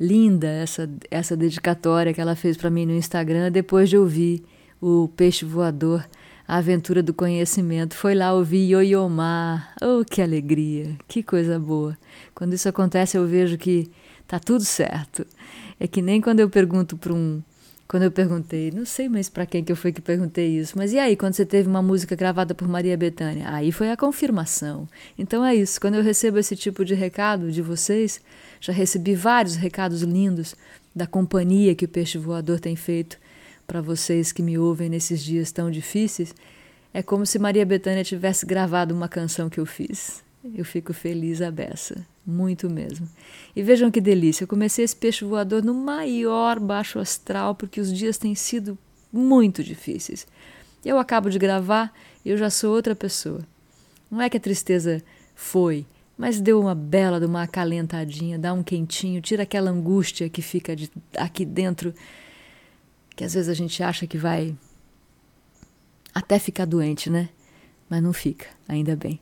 linda 0.00 0.48
essa 0.48 0.88
essa 1.10 1.36
dedicatória 1.36 2.12
que 2.14 2.20
ela 2.20 2.34
fez 2.34 2.56
para 2.56 2.70
mim 2.70 2.86
no 2.86 2.92
Instagram 2.92 3.52
depois 3.52 3.88
de 3.88 3.96
ouvir 3.96 4.42
o 4.80 5.08
Peixe 5.16 5.44
Voador, 5.44 6.04
a 6.46 6.56
aventura 6.56 7.02
do 7.02 7.14
conhecimento. 7.14 7.94
Foi 7.94 8.14
lá 8.14 8.32
ouvir 8.32 8.72
Yoyomar. 8.72 9.74
Oh, 9.80 10.04
que 10.04 10.20
alegria, 10.20 10.96
que 11.06 11.22
coisa 11.22 11.58
boa. 11.58 11.96
Quando 12.34 12.54
isso 12.54 12.68
acontece, 12.68 13.16
eu 13.16 13.26
vejo 13.26 13.56
que 13.56 13.88
tá 14.26 14.40
tudo 14.40 14.64
certo. 14.64 15.24
É 15.78 15.86
que 15.86 16.02
nem 16.02 16.20
quando 16.20 16.40
eu 16.40 16.50
pergunto 16.50 16.96
para 16.96 17.12
um 17.12 17.40
quando 17.92 18.04
eu 18.04 18.10
perguntei, 18.10 18.70
não 18.70 18.86
sei 18.86 19.06
mais 19.06 19.28
para 19.28 19.44
quem 19.44 19.62
que 19.62 19.70
eu 19.70 19.76
fui 19.76 19.92
que 19.92 20.00
perguntei 20.00 20.58
isso, 20.58 20.78
mas 20.78 20.94
e 20.94 20.98
aí 20.98 21.14
quando 21.14 21.34
você 21.34 21.44
teve 21.44 21.68
uma 21.68 21.82
música 21.82 22.16
gravada 22.16 22.54
por 22.54 22.66
Maria 22.66 22.96
Bethânia? 22.96 23.50
Aí 23.50 23.70
foi 23.70 23.90
a 23.90 23.96
confirmação. 23.98 24.88
Então 25.18 25.44
é 25.44 25.54
isso, 25.54 25.78
quando 25.78 25.96
eu 25.96 26.02
recebo 26.02 26.38
esse 26.38 26.56
tipo 26.56 26.86
de 26.86 26.94
recado 26.94 27.52
de 27.52 27.60
vocês, 27.60 28.18
já 28.62 28.72
recebi 28.72 29.14
vários 29.14 29.56
recados 29.56 30.00
lindos 30.00 30.54
da 30.96 31.06
companhia 31.06 31.74
que 31.74 31.84
o 31.84 31.88
Peixe 31.88 32.16
Voador 32.16 32.58
tem 32.58 32.74
feito 32.76 33.18
para 33.66 33.82
vocês 33.82 34.32
que 34.32 34.42
me 34.42 34.56
ouvem 34.56 34.88
nesses 34.88 35.22
dias 35.22 35.52
tão 35.52 35.70
difíceis. 35.70 36.34
É 36.94 37.02
como 37.02 37.26
se 37.26 37.38
Maria 37.38 37.66
Bethânia 37.66 38.02
tivesse 38.02 38.46
gravado 38.46 38.94
uma 38.94 39.06
canção 39.06 39.50
que 39.50 39.60
eu 39.60 39.66
fiz. 39.66 40.24
Eu 40.54 40.64
fico 40.64 40.94
feliz 40.94 41.42
a 41.42 41.50
beça, 41.50 42.06
muito 42.26 42.70
mesmo. 42.70 43.08
E 43.54 43.62
vejam 43.62 43.90
que 43.90 44.00
delícia, 44.00 44.44
eu 44.44 44.48
comecei 44.48 44.84
esse 44.84 44.94
peixe 44.94 45.24
voador 45.24 45.62
no 45.62 45.74
maior 45.74 46.60
baixo 46.60 46.98
astral, 46.98 47.54
porque 47.54 47.80
os 47.80 47.92
dias 47.92 48.18
têm 48.18 48.34
sido 48.34 48.78
muito 49.12 49.62
difíceis. 49.62 50.26
Eu 50.84 50.98
acabo 50.98 51.30
de 51.30 51.38
gravar 51.38 51.92
e 52.24 52.30
eu 52.30 52.36
já 52.36 52.50
sou 52.50 52.74
outra 52.74 52.94
pessoa. 52.94 53.40
Não 54.10 54.20
é 54.20 54.28
que 54.28 54.36
a 54.36 54.40
tristeza 54.40 55.02
foi, 55.34 55.86
mas 56.16 56.40
deu 56.40 56.60
uma 56.60 56.74
bela 56.74 57.18
de 57.18 57.26
uma 57.26 57.42
acalentadinha, 57.42 58.38
dá 58.38 58.52
um 58.52 58.62
quentinho, 58.62 59.20
tira 59.20 59.42
aquela 59.42 59.70
angústia 59.70 60.28
que 60.28 60.42
fica 60.42 60.76
de, 60.76 60.90
aqui 61.16 61.44
dentro, 61.44 61.94
que 63.16 63.24
às 63.24 63.34
vezes 63.34 63.48
a 63.48 63.54
gente 63.54 63.82
acha 63.82 64.06
que 64.06 64.18
vai 64.18 64.56
até 66.14 66.38
ficar 66.38 66.64
doente, 66.64 67.10
né? 67.10 67.28
Mas 67.88 68.02
não 68.02 68.12
fica, 68.12 68.46
ainda 68.68 68.94
bem. 68.94 69.20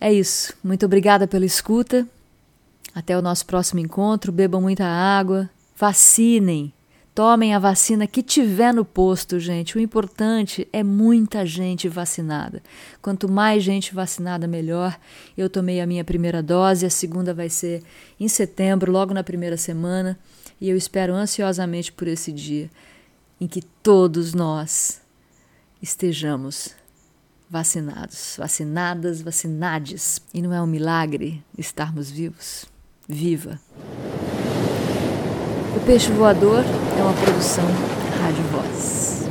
É 0.00 0.12
isso. 0.12 0.54
Muito 0.62 0.84
obrigada 0.86 1.26
pela 1.26 1.44
escuta. 1.44 2.06
Até 2.94 3.16
o 3.16 3.22
nosso 3.22 3.46
próximo 3.46 3.80
encontro. 3.80 4.32
Bebam 4.32 4.60
muita 4.60 4.84
água. 4.84 5.48
Vacinem. 5.76 6.72
Tomem 7.14 7.54
a 7.54 7.58
vacina 7.58 8.06
que 8.06 8.22
tiver 8.22 8.74
no 8.74 8.84
posto, 8.84 9.40
gente. 9.40 9.74
O 9.74 9.80
importante 9.80 10.68
é 10.70 10.82
muita 10.82 11.46
gente 11.46 11.88
vacinada. 11.88 12.62
Quanto 13.00 13.26
mais 13.26 13.64
gente 13.64 13.94
vacinada, 13.94 14.46
melhor. 14.46 14.98
Eu 15.34 15.48
tomei 15.48 15.80
a 15.80 15.86
minha 15.86 16.04
primeira 16.04 16.42
dose, 16.42 16.84
a 16.84 16.90
segunda 16.90 17.32
vai 17.32 17.48
ser 17.48 17.82
em 18.20 18.28
setembro, 18.28 18.92
logo 18.92 19.14
na 19.14 19.24
primeira 19.24 19.56
semana. 19.56 20.18
E 20.60 20.68
eu 20.68 20.76
espero 20.76 21.14
ansiosamente 21.14 21.90
por 21.90 22.06
esse 22.06 22.30
dia 22.30 22.70
em 23.40 23.46
que 23.46 23.62
todos 23.82 24.34
nós 24.34 25.00
estejamos 25.80 26.74
vacinados, 27.48 28.36
vacinadas, 28.38 29.22
vacinades. 29.22 30.20
E 30.32 30.42
não 30.42 30.52
é 30.52 30.60
um 30.60 30.66
milagre 30.66 31.42
estarmos 31.56 32.10
vivos? 32.10 32.66
Viva! 33.08 33.60
O 35.76 35.80
Peixe 35.86 36.10
Voador 36.12 36.64
é 36.98 37.02
uma 37.02 37.12
produção 37.12 37.64
Rádio 38.20 38.42
Voz. 38.44 39.25